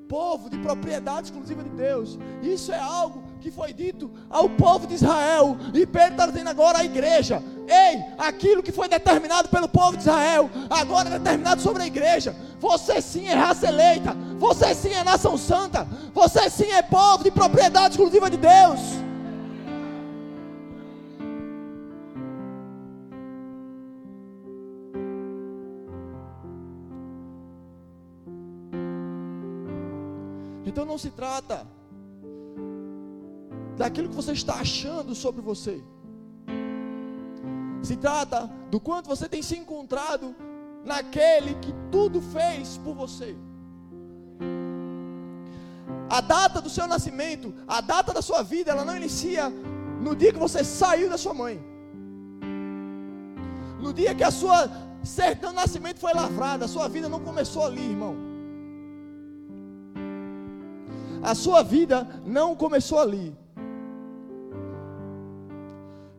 povo 0.09 0.50
de 0.50 0.59
propriedade 0.59 1.29
exclusiva 1.29 1.62
de 1.62 1.70
Deus. 1.70 2.18
Isso 2.42 2.72
é 2.72 2.79
algo 2.79 3.22
que 3.40 3.50
foi 3.50 3.72
dito 3.72 4.11
ao 4.29 4.48
povo 4.48 4.87
de 4.87 4.94
Israel, 4.94 5.57
e 5.72 5.87
Pedro 5.87 6.12
está 6.12 6.27
dizendo 6.27 6.50
agora 6.50 6.79
à 6.79 6.85
igreja: 6.85 7.40
Ei, 7.66 8.05
aquilo 8.18 8.62
que 8.62 8.72
foi 8.72 8.88
determinado 8.88 9.48
pelo 9.48 9.68
povo 9.68 9.96
de 9.96 10.03
Israel, 10.03 10.50
agora 10.68 11.09
é 11.09 11.18
determinado 11.18 11.62
sobre 11.62 11.83
a 11.83 11.87
igreja. 11.87 12.37
Você 12.61 13.00
sim 13.00 13.27
é 13.27 13.35
raça 13.35 13.66
eleita, 13.68 14.14
você 14.38 14.74
sim 14.74 14.92
é 14.92 15.03
nação 15.03 15.37
santa, 15.37 15.87
você 16.12 16.48
sim 16.50 16.70
é 16.70 16.83
povo 16.83 17.24
de 17.24 17.31
propriedade 17.31 17.94
exclusiva 17.94 18.31
de 18.31 18.37
Deus. 18.37 18.81
Então 30.66 30.85
não 30.85 30.98
se 30.98 31.11
trata 31.11 31.66
daquilo 33.77 34.09
que 34.09 34.14
você 34.14 34.33
está 34.33 34.55
achando 34.55 35.14
sobre 35.14 35.40
você. 35.40 35.83
Se 37.85 37.97
trata 37.97 38.51
do 38.70 38.81
quanto 38.81 39.09
você 39.09 39.29
tem 39.29 39.42
se 39.42 39.57
encontrado 39.57 40.35
naquele 40.85 41.55
que 41.57 41.75
tudo 41.90 42.20
fez 42.20 42.79
por 42.79 42.94
você. 42.94 43.37
A 46.09 46.20
data 46.20 46.61
do 46.61 46.70
seu 46.70 46.87
nascimento, 46.87 47.55
a 47.68 47.81
data 47.81 48.12
da 48.12 48.23
sua 48.23 48.42
vida, 48.42 48.70
ela 48.70 48.85
não 48.85 48.97
inicia 48.97 49.51
no 50.01 50.16
dia 50.16 50.33
que 50.33 50.38
você 50.38 50.64
saiu 50.64 51.11
da 51.11 51.18
sua 51.18 51.35
mãe. 51.35 51.62
No 53.81 53.92
dia 53.92 54.14
que 54.14 54.25
a 54.25 54.31
sua 54.31 54.66
de 54.66 55.53
nascimento 55.55 56.01
foi 56.01 56.14
lavrada, 56.14 56.64
a 56.64 56.68
sua 56.68 56.88
vida 56.88 57.09
não 57.09 57.20
começou 57.20 57.66
ali, 57.66 57.83
irmão. 57.83 58.16
A 61.23 61.35
sua 61.35 61.62
vida 61.62 62.09
não 62.25 62.57
começou 62.57 62.99
ali. 62.99 63.37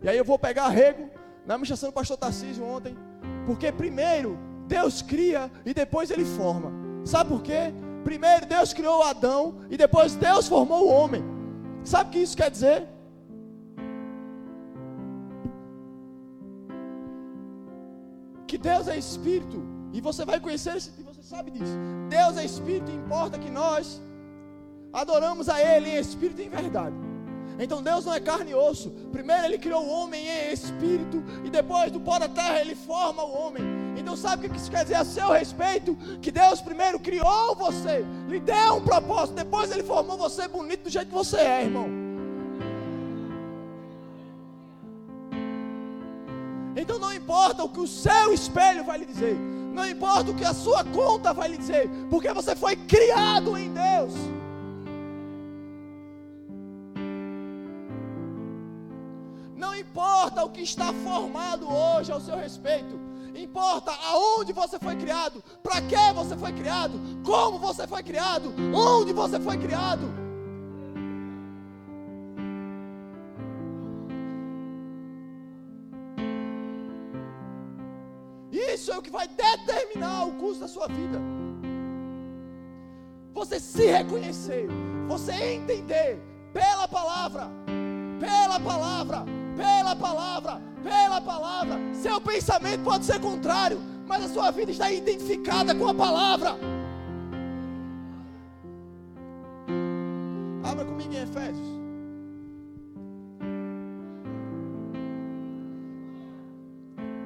E 0.04 0.10
aí 0.10 0.18
eu 0.18 0.26
vou 0.26 0.38
pegar 0.38 0.68
rego 0.70 1.15
na 1.46 1.54
administração 1.54 1.90
do 1.90 1.94
pastor 1.94 2.18
Tarcísio 2.18 2.66
ontem, 2.66 2.98
porque 3.46 3.72
primeiro 3.72 4.38
Deus 4.68 5.02
cria 5.02 5.52
e 5.66 5.74
depois 5.74 6.10
ele 6.10 6.26
forma. 6.26 6.72
Sabe 7.06 7.30
por 7.30 7.42
quê? 7.42 7.74
Primeiro 8.04 8.46
Deus 8.46 8.74
criou 8.74 9.04
Adão 9.04 9.56
e 9.70 9.78
depois 9.78 10.16
Deus 10.16 10.48
formou 10.48 10.88
o 10.88 10.92
homem. 10.92 11.24
Sabe 11.84 12.10
o 12.10 12.14
que 12.14 12.20
isso 12.20 12.36
quer 12.36 12.50
dizer? 12.50 12.88
Que 18.48 18.58
Deus 18.58 18.88
é 18.88 18.98
espírito 18.98 19.62
e 19.94 20.02
você 20.02 20.26
vai 20.26 20.40
conhecer 20.40 20.78
e 21.00 21.04
você 21.04 21.22
sabe 21.22 21.52
disso. 21.52 21.78
Deus 22.10 22.38
é 22.38 22.46
espírito 22.46 22.92
e 22.92 22.96
importa 22.96 23.38
que 23.38 23.50
nós 23.50 24.02
adoramos 24.92 25.50
a 25.50 25.62
ele 25.62 25.90
em 25.90 25.98
espírito 25.98 26.42
e 26.42 26.46
em 26.46 26.50
verdade. 26.50 27.05
Então 27.58 27.82
Deus 27.82 28.06
não 28.06 28.14
é 28.14 28.20
carne 28.20 28.52
e 28.52 28.56
osso. 28.56 28.90
Primeiro 29.12 29.46
Ele 29.46 29.58
criou 29.58 29.84
o 29.84 29.90
homem 29.90 30.28
em 30.28 30.52
espírito. 30.52 31.24
E 31.44 31.50
depois 31.50 31.92
do 31.92 32.00
pó 32.00 32.20
da 32.20 32.28
terra 32.28 32.60
Ele 32.60 32.76
forma 32.76 33.24
o 33.24 33.34
homem. 33.34 33.64
Então 33.98 34.16
sabe 34.16 34.46
o 34.46 34.50
que 34.50 34.58
isso 34.58 34.70
quer 34.70 34.84
dizer 34.84 34.96
a 34.96 35.06
seu 35.06 35.32
respeito? 35.32 35.96
Que 36.22 36.32
Deus 36.32 36.62
primeiro 36.62 37.00
criou 37.00 37.56
você, 37.56 38.06
lhe 38.28 38.40
deu 38.40 38.76
um 38.76 38.82
propósito, 38.82 39.36
depois 39.36 39.72
Ele 39.72 39.84
formou 39.84 40.18
você 40.18 40.48
bonito 40.48 40.84
do 40.84 40.90
jeito 40.90 41.08
que 41.08 41.14
você 41.14 41.38
é, 41.38 41.64
irmão. 41.64 41.88
Então 46.76 47.00
não 47.00 47.14
importa 47.14 47.64
o 47.64 47.70
que 47.70 47.80
o 47.80 47.88
seu 47.88 48.34
espelho 48.34 48.84
vai 48.84 49.00
lhe 49.00 49.06
dizer, 49.06 49.36
não 49.74 49.90
importa 49.90 50.32
o 50.32 50.36
que 50.36 50.44
a 50.44 50.54
sua 50.54 50.84
conta 50.84 51.34
vai 51.34 51.48
lhe 51.48 51.58
dizer, 51.58 51.90
porque 52.10 52.32
você 52.34 52.56
foi 52.56 52.76
criado 52.76 53.58
em 53.58 53.74
Deus. 53.74 54.14
Importa 60.36 60.44
o 60.44 60.50
que 60.50 60.62
está 60.62 60.92
formado 60.92 61.66
hoje 61.72 62.12
ao 62.12 62.20
seu 62.20 62.36
respeito. 62.36 63.00
Importa 63.34 63.92
aonde 64.10 64.52
você 64.52 64.78
foi 64.78 64.96
criado, 64.96 65.44
para 65.64 65.82
que 65.82 66.14
você 66.14 66.38
foi 66.38 66.52
criado, 66.52 67.00
como 67.24 67.58
você 67.58 67.88
foi 67.88 68.04
criado, 68.04 68.54
onde 68.74 69.14
você 69.14 69.40
foi 69.40 69.58
criado. 69.58 70.04
Isso 78.52 78.92
é 78.92 78.98
o 78.98 79.02
que 79.02 79.10
vai 79.10 79.28
determinar 79.28 80.26
o 80.26 80.34
curso 80.34 80.60
da 80.60 80.68
sua 80.68 80.88
vida. 80.88 81.20
Você 83.34 83.60
se 83.60 83.86
reconhecer, 83.86 84.68
você 85.08 85.34
entender 85.34 86.22
pela 86.54 86.88
palavra, 86.88 87.50
pela 88.20 88.60
palavra, 88.60 89.26
pela 89.56 89.96
palavra, 89.96 90.62
pela 90.84 91.22
palavra. 91.22 91.80
Seu 91.94 92.20
pensamento 92.22 92.84
pode 92.84 93.06
ser 93.06 93.20
contrário, 93.20 93.80
mas 94.06 94.24
a 94.26 94.30
sua 94.30 94.52
vida 94.52 94.72
está 94.72 94.92
identificada 94.92 95.74
com 95.74 95.88
a 95.88 95.94
palavra. 95.94 96.58
Abra 100.64 100.86
comigo 100.86 101.14
em 101.14 101.22
Efésios. 101.22 101.68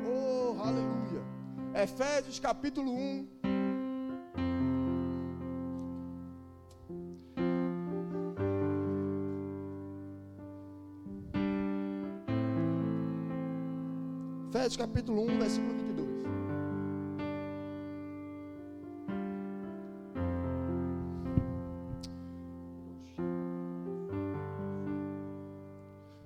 Oh, 0.05 0.61
aleluia. 0.61 1.23
Efésios 1.73 2.39
capítulo 2.39 2.91
1. 2.91 3.38
Efésios 14.69 14.77
capítulo 14.77 15.23
1, 15.23 15.39
versículo 15.39 15.73
22. 15.73 16.07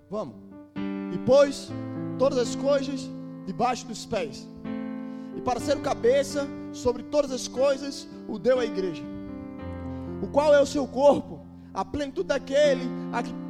Vamos. 0.10 0.36
E 1.13 1.17
pôs 1.19 1.71
todas 2.19 2.38
as 2.38 2.56
coisas 2.56 3.10
debaixo 3.45 3.88
dos 3.88 4.06
pés. 4.06 4.45
E 5.38 5.41
para 5.41 5.62
ser 5.62 5.77
o 5.77 5.82
cabeça 5.82 6.45
sobre 6.73 7.03
todas 7.03 7.32
as 7.32 7.47
coisas, 7.47 8.10
o 8.27 8.38
deu 8.38 8.60
à 8.60 8.65
igreja. 8.65 9.03
O 10.21 10.27
qual 10.27 10.53
é 10.53 10.62
o 10.62 10.65
seu 10.65 10.86
corpo, 10.86 11.39
a 11.73 11.86
plenitude 11.86 12.27
daquele 12.27 12.84
a 13.13 13.23
que 13.23 13.42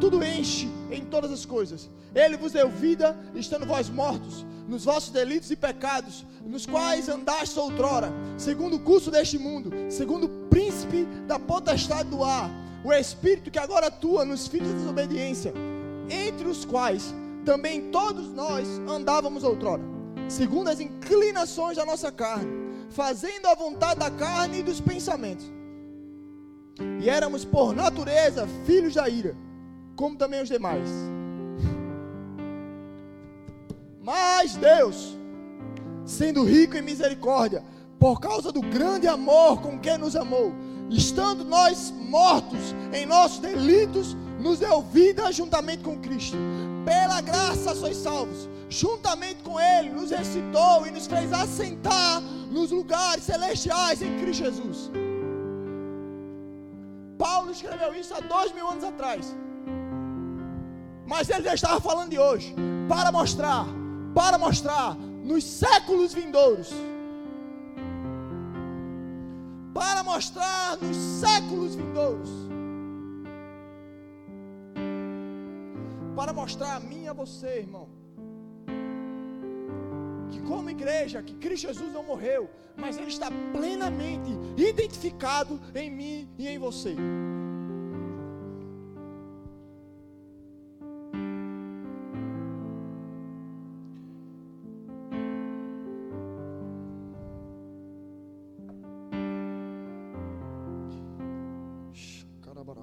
tudo 0.00 0.24
enche 0.24 0.68
em 0.90 1.04
todas 1.04 1.30
as 1.30 1.44
coisas. 1.44 1.88
Ele 2.14 2.36
vos 2.36 2.52
deu 2.52 2.68
vida, 2.68 3.16
estando 3.34 3.66
vós 3.66 3.88
mortos, 3.88 4.44
nos 4.66 4.84
vossos 4.84 5.10
delitos 5.10 5.50
e 5.50 5.56
pecados, 5.56 6.24
nos 6.44 6.66
quais 6.66 7.08
andaste 7.08 7.58
outrora, 7.58 8.12
segundo 8.36 8.76
o 8.76 8.80
curso 8.80 9.10
deste 9.10 9.38
mundo, 9.38 9.70
segundo 9.90 10.24
o 10.26 10.48
príncipe 10.48 11.04
da 11.26 11.38
potestade 11.38 12.08
do 12.08 12.24
ar, 12.24 12.50
o 12.82 12.92
Espírito 12.92 13.50
que 13.50 13.58
agora 13.58 13.88
atua 13.88 14.24
nos 14.24 14.48
filhos 14.48 14.70
da 14.70 14.78
desobediência, 14.78 15.52
entre 16.08 16.48
os 16.48 16.64
quais 16.64 17.14
também 17.44 17.90
todos 17.90 18.28
nós 18.32 18.66
andávamos 18.88 19.44
outrora, 19.44 19.82
segundo 20.28 20.68
as 20.68 20.80
inclinações 20.80 21.76
da 21.76 21.84
nossa 21.84 22.10
carne, 22.10 22.50
fazendo 22.90 23.46
a 23.46 23.54
vontade 23.54 24.00
da 24.00 24.10
carne 24.10 24.60
e 24.60 24.62
dos 24.62 24.80
pensamentos. 24.80 25.50
E 27.00 27.08
éramos 27.08 27.44
por 27.44 27.74
natureza 27.74 28.48
filhos 28.64 28.94
da 28.94 29.08
ira, 29.08 29.36
como 30.00 30.16
também 30.16 30.40
os 30.40 30.48
demais. 30.48 30.88
Mas 34.02 34.56
Deus, 34.56 35.14
sendo 36.06 36.42
rico 36.42 36.74
em 36.74 36.80
misericórdia, 36.80 37.62
por 37.98 38.18
causa 38.18 38.50
do 38.50 38.62
grande 38.62 39.06
amor 39.06 39.60
com 39.60 39.78
que 39.78 39.94
nos 39.98 40.16
amou, 40.16 40.54
estando 40.88 41.44
nós 41.44 41.92
mortos 42.08 42.74
em 42.94 43.04
nossos 43.04 43.40
delitos, 43.40 44.16
nos 44.40 44.58
deu 44.58 44.80
vida 44.80 45.30
juntamente 45.30 45.84
com 45.84 45.98
Cristo. 45.98 46.38
Pela 46.86 47.20
graça 47.20 47.74
sois 47.74 47.98
salvos. 47.98 48.48
Juntamente 48.70 49.42
com 49.42 49.60
Ele, 49.60 49.90
nos 49.90 50.10
recitou 50.10 50.86
e 50.86 50.90
nos 50.90 51.06
fez 51.06 51.30
assentar 51.30 52.22
nos 52.50 52.70
lugares 52.70 53.24
celestiais 53.24 54.00
em 54.00 54.18
Cristo 54.18 54.44
Jesus. 54.44 54.90
Paulo 57.18 57.50
escreveu 57.50 57.94
isso 57.94 58.14
há 58.14 58.20
dois 58.20 58.50
mil 58.54 58.66
anos 58.66 58.82
atrás. 58.82 59.36
Mas 61.10 61.28
ele 61.28 61.42
já 61.42 61.54
estava 61.54 61.80
falando 61.80 62.10
de 62.10 62.18
hoje. 62.18 62.54
Para 62.88 63.10
mostrar, 63.10 63.66
para 64.14 64.38
mostrar 64.38 64.94
nos 65.30 65.44
séculos 65.44 66.14
vindouros. 66.14 66.70
Para 69.74 70.02
mostrar 70.04 70.78
nos 70.78 70.96
séculos 70.96 71.74
vindouros 71.74 72.30
para 76.20 76.34
mostrar 76.34 76.76
a 76.76 76.80
mim 76.80 77.04
e 77.04 77.08
a 77.08 77.14
você, 77.14 77.60
irmão, 77.60 77.88
que 80.30 80.38
como 80.42 80.68
igreja, 80.68 81.22
que 81.22 81.34
Cristo 81.34 81.68
Jesus 81.68 81.90
não 81.90 82.02
morreu, 82.02 82.50
mas 82.76 82.98
Ele 82.98 83.08
está 83.08 83.30
plenamente 83.52 84.30
identificado 84.54 85.58
em 85.74 85.90
mim 85.90 86.28
e 86.36 86.46
em 86.46 86.58
você. 86.58 86.94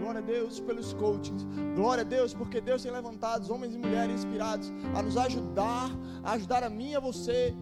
glória 0.00 0.20
a 0.20 0.22
Deus 0.22 0.58
pelos 0.60 0.92
coachings, 0.94 1.46
glória 1.76 2.02
a 2.02 2.04
Deus 2.04 2.32
porque 2.32 2.60
Deus 2.60 2.82
tem 2.82 2.90
levantado 2.90 3.52
homens 3.52 3.74
e 3.74 3.78
mulheres 3.78 4.24
inspirados 4.24 4.72
a 4.94 5.02
nos 5.02 5.16
ajudar, 5.16 5.90
a 6.22 6.32
ajudar 6.32 6.64
a 6.64 6.70
mim 6.70 6.90
e 6.90 6.96
a 6.96 7.00
você, 7.00 7.54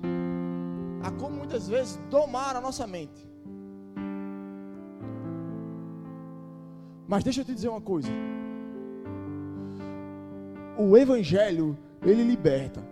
a 1.03 1.11
como 1.11 1.37
muitas 1.37 1.69
vezes 1.69 1.99
domar 2.09 2.57
a 2.57 2.61
nossa 2.61 2.87
mente. 2.87 3.27
Mas 7.07 7.25
deixa 7.25 7.41
eu 7.41 7.45
te 7.45 7.55
dizer 7.55 7.69
uma 7.69 7.81
coisa. 7.81 8.09
O 10.79 10.97
Evangelho, 10.97 11.77
ele 12.03 12.23
liberta. 12.23 12.83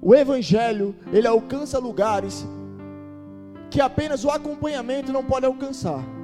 O 0.00 0.14
evangelho, 0.14 0.94
ele 1.12 1.26
alcança 1.26 1.80
lugares 1.80 2.46
que 3.70 3.80
apenas 3.80 4.24
o 4.24 4.30
acompanhamento 4.30 5.12
não 5.12 5.24
pode 5.24 5.46
alcançar. 5.46 6.15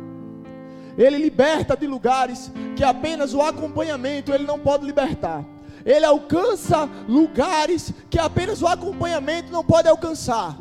Ele 0.96 1.18
liberta 1.18 1.76
de 1.76 1.86
lugares 1.86 2.50
que 2.76 2.84
apenas 2.84 3.32
o 3.34 3.40
acompanhamento 3.40 4.32
ele 4.32 4.44
não 4.44 4.58
pode 4.58 4.84
libertar. 4.84 5.44
Ele 5.84 6.04
alcança 6.04 6.88
lugares 7.08 7.92
que 8.08 8.18
apenas 8.18 8.62
o 8.62 8.66
acompanhamento 8.66 9.50
não 9.50 9.64
pode 9.64 9.88
alcançar. 9.88 10.56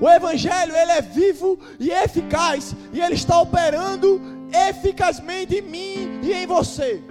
O 0.00 0.08
evangelho 0.08 0.74
ele 0.74 0.92
é 0.92 1.02
vivo 1.02 1.58
e 1.78 1.90
eficaz 1.90 2.74
e 2.92 3.00
ele 3.00 3.14
está 3.14 3.38
operando 3.40 4.20
eficazmente 4.68 5.56
em 5.56 5.62
mim 5.62 6.20
e 6.22 6.32
em 6.32 6.46
você. 6.46 7.02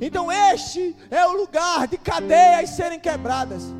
Então 0.00 0.30
este 0.30 0.94
é 1.10 1.26
o 1.26 1.32
lugar 1.32 1.88
de 1.88 1.98
cadeias 1.98 2.70
serem 2.70 3.00
quebradas. 3.00 3.74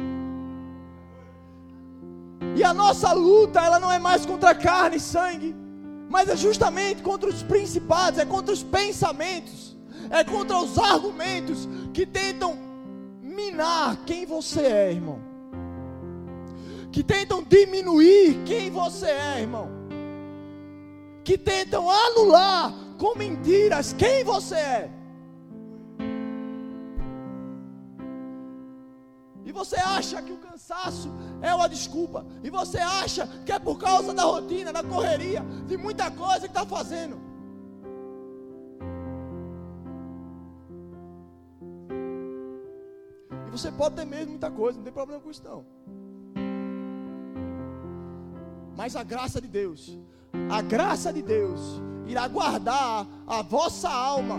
E 2.59 2.65
a 2.65 2.75
nossa 2.75 3.13
luta, 3.13 3.61
ela 3.61 3.79
não 3.79 3.93
é 3.93 4.01
mais 4.01 4.27
contra 4.27 4.53
carne 4.53 4.97
e 4.97 5.01
sangue, 5.01 5.55
mas 6.11 6.29
é 6.29 6.37
justamente 6.37 7.05
contra 7.05 7.31
os 7.31 7.41
principados, 7.41 8.19
é 8.19 8.27
contra 8.27 8.53
os 8.53 8.65
pensamentos, 8.65 9.77
é 10.11 10.25
contra 10.25 10.59
os 10.59 10.77
argumentos 10.77 11.69
que 11.95 12.05
tentam 12.05 12.59
minar 13.23 13.99
quem 14.05 14.27
você 14.27 14.63
é, 14.63 14.91
irmão. 14.91 15.21
Que 16.91 17.05
tentam 17.05 17.45
diminuir 17.45 18.43
quem 18.45 18.73
você 18.73 19.07
é, 19.07 19.41
irmão. 19.41 19.69
Que 21.23 21.39
tentam 21.39 21.89
anular 21.89 22.75
com 22.99 23.17
mentiras 23.17 23.93
quem 23.93 24.25
você 24.25 24.57
é. 24.57 24.91
E 29.49 29.53
você 29.53 29.77
acha 29.77 30.21
que 30.21 30.31
o 30.31 30.37
cansaço 30.37 31.11
é 31.41 31.55
uma 31.55 31.67
desculpa. 31.71 32.27
E 32.45 32.51
você 32.51 32.77
acha 32.77 33.27
que 33.47 33.51
é 33.51 33.59
por 33.59 33.79
causa 33.79 34.13
da 34.13 34.25
rotina, 34.25 34.71
da 34.75 34.83
correria, 34.83 35.41
de 35.67 35.75
muita 35.79 36.11
coisa 36.11 36.41
que 36.41 36.49
está 36.49 36.67
fazendo. 36.67 37.19
E 43.47 43.51
você 43.51 43.73
pode 43.73 43.95
ter 43.97 44.05
mesmo 44.05 44.33
muita 44.33 44.51
coisa, 44.51 44.77
não 44.77 44.85
tem 44.85 44.93
problema 44.93 45.23
com 45.23 45.31
isso 45.31 45.43
não. 45.43 45.65
Mas 48.77 48.95
a 48.95 49.03
graça 49.03 49.41
de 49.41 49.49
Deus, 49.49 49.99
a 50.51 50.61
graça 50.61 51.11
de 51.11 51.23
Deus 51.23 51.81
irá 52.07 52.29
guardar 52.29 53.07
a 53.27 53.41
vossa 53.41 53.89
alma. 53.89 54.39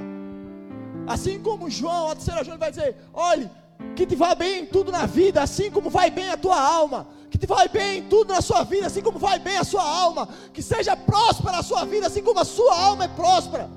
Assim 1.08 1.42
como 1.42 1.68
João, 1.68 2.12
a 2.12 2.16
terceira 2.16 2.44
João 2.44 2.60
vai 2.60 2.70
dizer: 2.70 2.96
olhe, 3.12 3.50
que 3.96 4.06
te 4.06 4.16
vai 4.16 4.36
bem 4.36 4.62
em 4.62 4.66
tudo 4.66 4.92
na 4.92 5.06
vida, 5.06 5.42
assim 5.42 5.70
como 5.72 5.90
vai 5.90 6.10
bem 6.10 6.30
a 6.30 6.38
tua 6.38 6.60
alma, 6.60 7.08
que 7.30 7.38
te 7.38 7.46
vai 7.46 7.68
bem 7.68 8.00
em 8.00 8.04
tudo 8.04 8.34
na 8.34 8.42
sua 8.42 8.64
vida, 8.64 8.88
assim 8.88 9.02
como 9.02 9.20
vai 9.20 9.40
bem 9.40 9.58
a 9.58 9.64
sua 9.64 9.84
alma, 9.84 10.28
que 10.54 10.62
seja 10.62 10.96
próspera 10.96 11.58
a 11.58 11.64
sua 11.64 11.86
vida, 11.86 12.08
assim 12.08 12.24
como 12.24 12.40
a 12.40 12.46
sua 12.46 12.78
alma 12.78 13.06
é 13.06 13.08
próspera. 13.08 13.70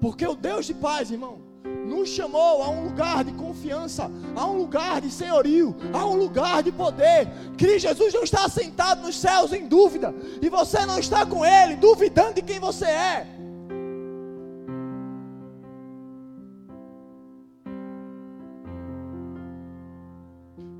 Porque 0.00 0.26
o 0.26 0.34
Deus 0.34 0.66
de 0.66 0.74
paz, 0.74 1.10
irmão, 1.10 1.40
nos 1.86 2.08
chamou 2.08 2.62
a 2.62 2.68
um 2.68 2.84
lugar 2.84 3.24
de 3.24 3.32
confiança, 3.32 4.10
a 4.34 4.46
um 4.46 4.58
lugar 4.58 5.00
de 5.00 5.10
senhorio, 5.10 5.74
a 5.92 6.04
um 6.04 6.16
lugar 6.16 6.62
de 6.62 6.72
poder. 6.72 7.28
Cristo 7.56 7.88
Jesus 7.88 8.14
não 8.14 8.22
está 8.22 8.48
sentado 8.48 9.02
nos 9.02 9.18
céus 9.18 9.52
em 9.52 9.66
dúvida, 9.66 10.14
e 10.40 10.48
você 10.48 10.84
não 10.84 10.98
está 10.98 11.24
com 11.24 11.44
Ele 11.44 11.76
duvidando 11.76 12.34
de 12.34 12.42
quem 12.42 12.58
você 12.58 12.86
é. 12.86 13.35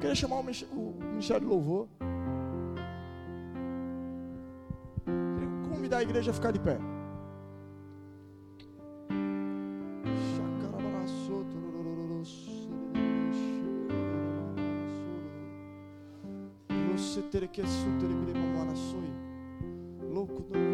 Queria 0.06 0.14
chamar 0.14 0.36
o 0.36 0.44
Ministério 0.44 1.40
de 1.40 1.46
Louvor. 1.46 1.88
Queria 5.04 5.68
convidar 5.68 5.98
a 5.98 6.02
igreja 6.02 6.30
a 6.30 6.34
ficar 6.34 6.52
de 6.52 6.60
pé. 6.60 6.78
Louco 20.12 20.42
do 20.42 20.65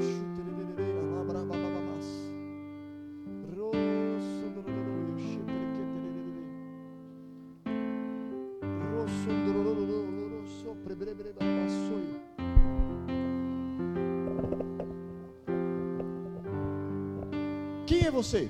você? 18.13 18.49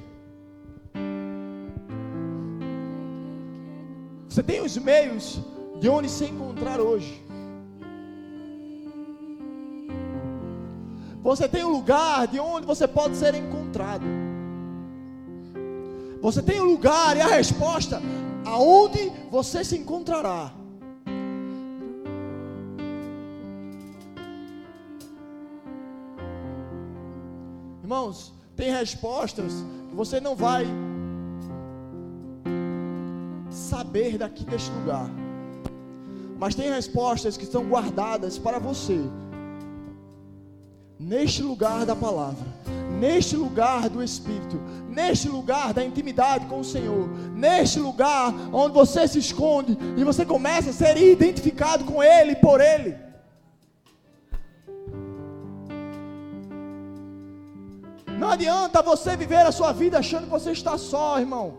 Você 4.29 4.43
tem 4.43 4.61
os 4.61 4.77
meios 4.77 5.41
de 5.81 5.89
onde 5.89 6.09
se 6.09 6.25
encontrar 6.25 6.81
hoje. 6.81 7.23
Você 11.23 11.49
tem 11.49 11.65
um 11.65 11.71
lugar 11.71 12.27
de 12.27 12.41
onde 12.41 12.67
você 12.67 12.89
pode 12.89 13.17
ser 13.17 13.35
encontrado. 13.35 14.05
Você 16.21 16.43
tem 16.43 16.61
o 16.61 16.65
um 16.65 16.67
lugar 16.67 17.17
e 17.17 17.21
a 17.21 17.27
resposta 17.27 18.01
aonde 18.45 19.13
você 19.31 19.65
se 19.65 19.77
encontrará. 19.77 20.53
Irmãos, 27.83 28.33
tem 28.57 28.71
respostas 28.71 29.53
que 29.89 29.97
você 29.97 30.21
não 30.21 30.35
vai 30.35 30.67
saber 33.51 34.19
daqui 34.19 34.45
deste 34.45 34.71
lugar. 34.71 35.09
Mas 36.39 36.55
tem 36.55 36.71
respostas 36.71 37.37
que 37.37 37.45
estão 37.45 37.65
guardadas 37.65 38.39
para 38.39 38.59
você. 38.59 39.01
Neste 40.99 41.43
lugar 41.43 41.85
da 41.85 41.97
palavra, 41.97 42.47
neste 42.99 43.37
lugar 43.37 43.89
do 43.89 44.03
Espírito, 44.03 44.61
neste 44.89 45.29
lugar 45.29 45.73
da 45.73 45.85
intimidade 45.85 46.47
com 46.47 46.61
o 46.61 46.65
Senhor, 46.65 47.09
neste 47.35 47.81
lugar 47.81 48.33
onde 48.53 48.73
você 48.73 49.09
se 49.09 49.19
esconde 49.19 49.77
e 49.97 50.05
você 50.05 50.25
começa 50.25 50.71
a 50.71 50.73
ser 50.73 50.97
identificado 50.97 51.85
com 51.85 52.03
Ele 52.03 52.37
por 52.37 52.61
Ele. 52.61 53.12
Não 58.23 58.31
adianta 58.31 58.81
você 58.83 59.17
viver 59.17 59.45
a 59.45 59.51
sua 59.51 59.73
vida 59.73 59.99
achando 59.99 60.27
que 60.27 60.31
você 60.31 60.53
está 60.53 60.79
só, 60.79 61.19
irmão. 61.19 61.55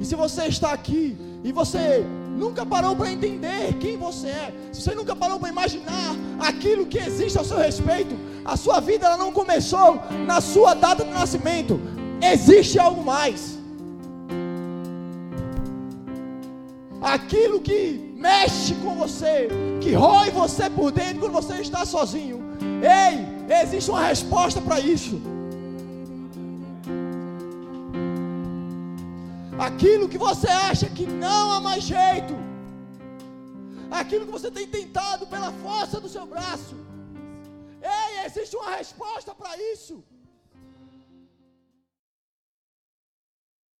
E 0.00 0.04
se 0.06 0.14
você 0.14 0.46
está 0.46 0.72
aqui 0.72 1.18
e 1.44 1.52
você 1.52 2.02
nunca 2.38 2.64
parou 2.64 2.96
para 2.96 3.12
entender 3.12 3.74
quem 3.78 3.98
você 3.98 4.28
é, 4.28 4.54
se 4.72 4.80
você 4.80 4.94
nunca 4.94 5.14
parou 5.14 5.38
para 5.38 5.50
imaginar 5.50 6.16
aquilo 6.40 6.86
que 6.86 6.96
existe 6.96 7.36
ao 7.36 7.44
seu 7.44 7.58
respeito, 7.58 8.16
a 8.42 8.56
sua 8.56 8.80
vida 8.80 9.04
ela 9.04 9.18
não 9.18 9.30
começou 9.30 10.00
na 10.26 10.40
sua 10.40 10.72
data 10.72 11.04
de 11.04 11.10
nascimento. 11.10 11.78
Existe 12.22 12.78
algo 12.78 13.04
mais. 13.04 13.55
Aquilo 17.16 17.58
que 17.68 17.80
mexe 18.26 18.74
com 18.82 18.94
você, 19.02 19.48
que 19.82 19.92
rói 20.02 20.30
você 20.42 20.68
por 20.78 20.90
dentro 20.98 21.20
quando 21.20 21.38
você 21.40 21.54
está 21.66 21.82
sozinho. 21.94 22.38
Ei, 23.00 23.14
existe 23.62 23.90
uma 23.90 24.04
resposta 24.12 24.60
para 24.66 24.78
isso. 24.96 25.16
Aquilo 29.68 30.08
que 30.12 30.18
você 30.28 30.48
acha 30.68 30.86
que 30.96 31.06
não 31.06 31.44
há 31.52 31.60
mais 31.68 31.82
jeito, 31.96 32.34
aquilo 34.00 34.26
que 34.26 34.36
você 34.38 34.50
tem 34.58 34.66
tentado 34.78 35.26
pela 35.34 35.50
força 35.64 35.98
do 36.04 36.10
seu 36.16 36.26
braço, 36.34 36.76
ei, 37.98 38.12
existe 38.26 38.54
uma 38.60 38.72
resposta 38.76 39.32
para 39.40 39.52
isso. 39.72 39.96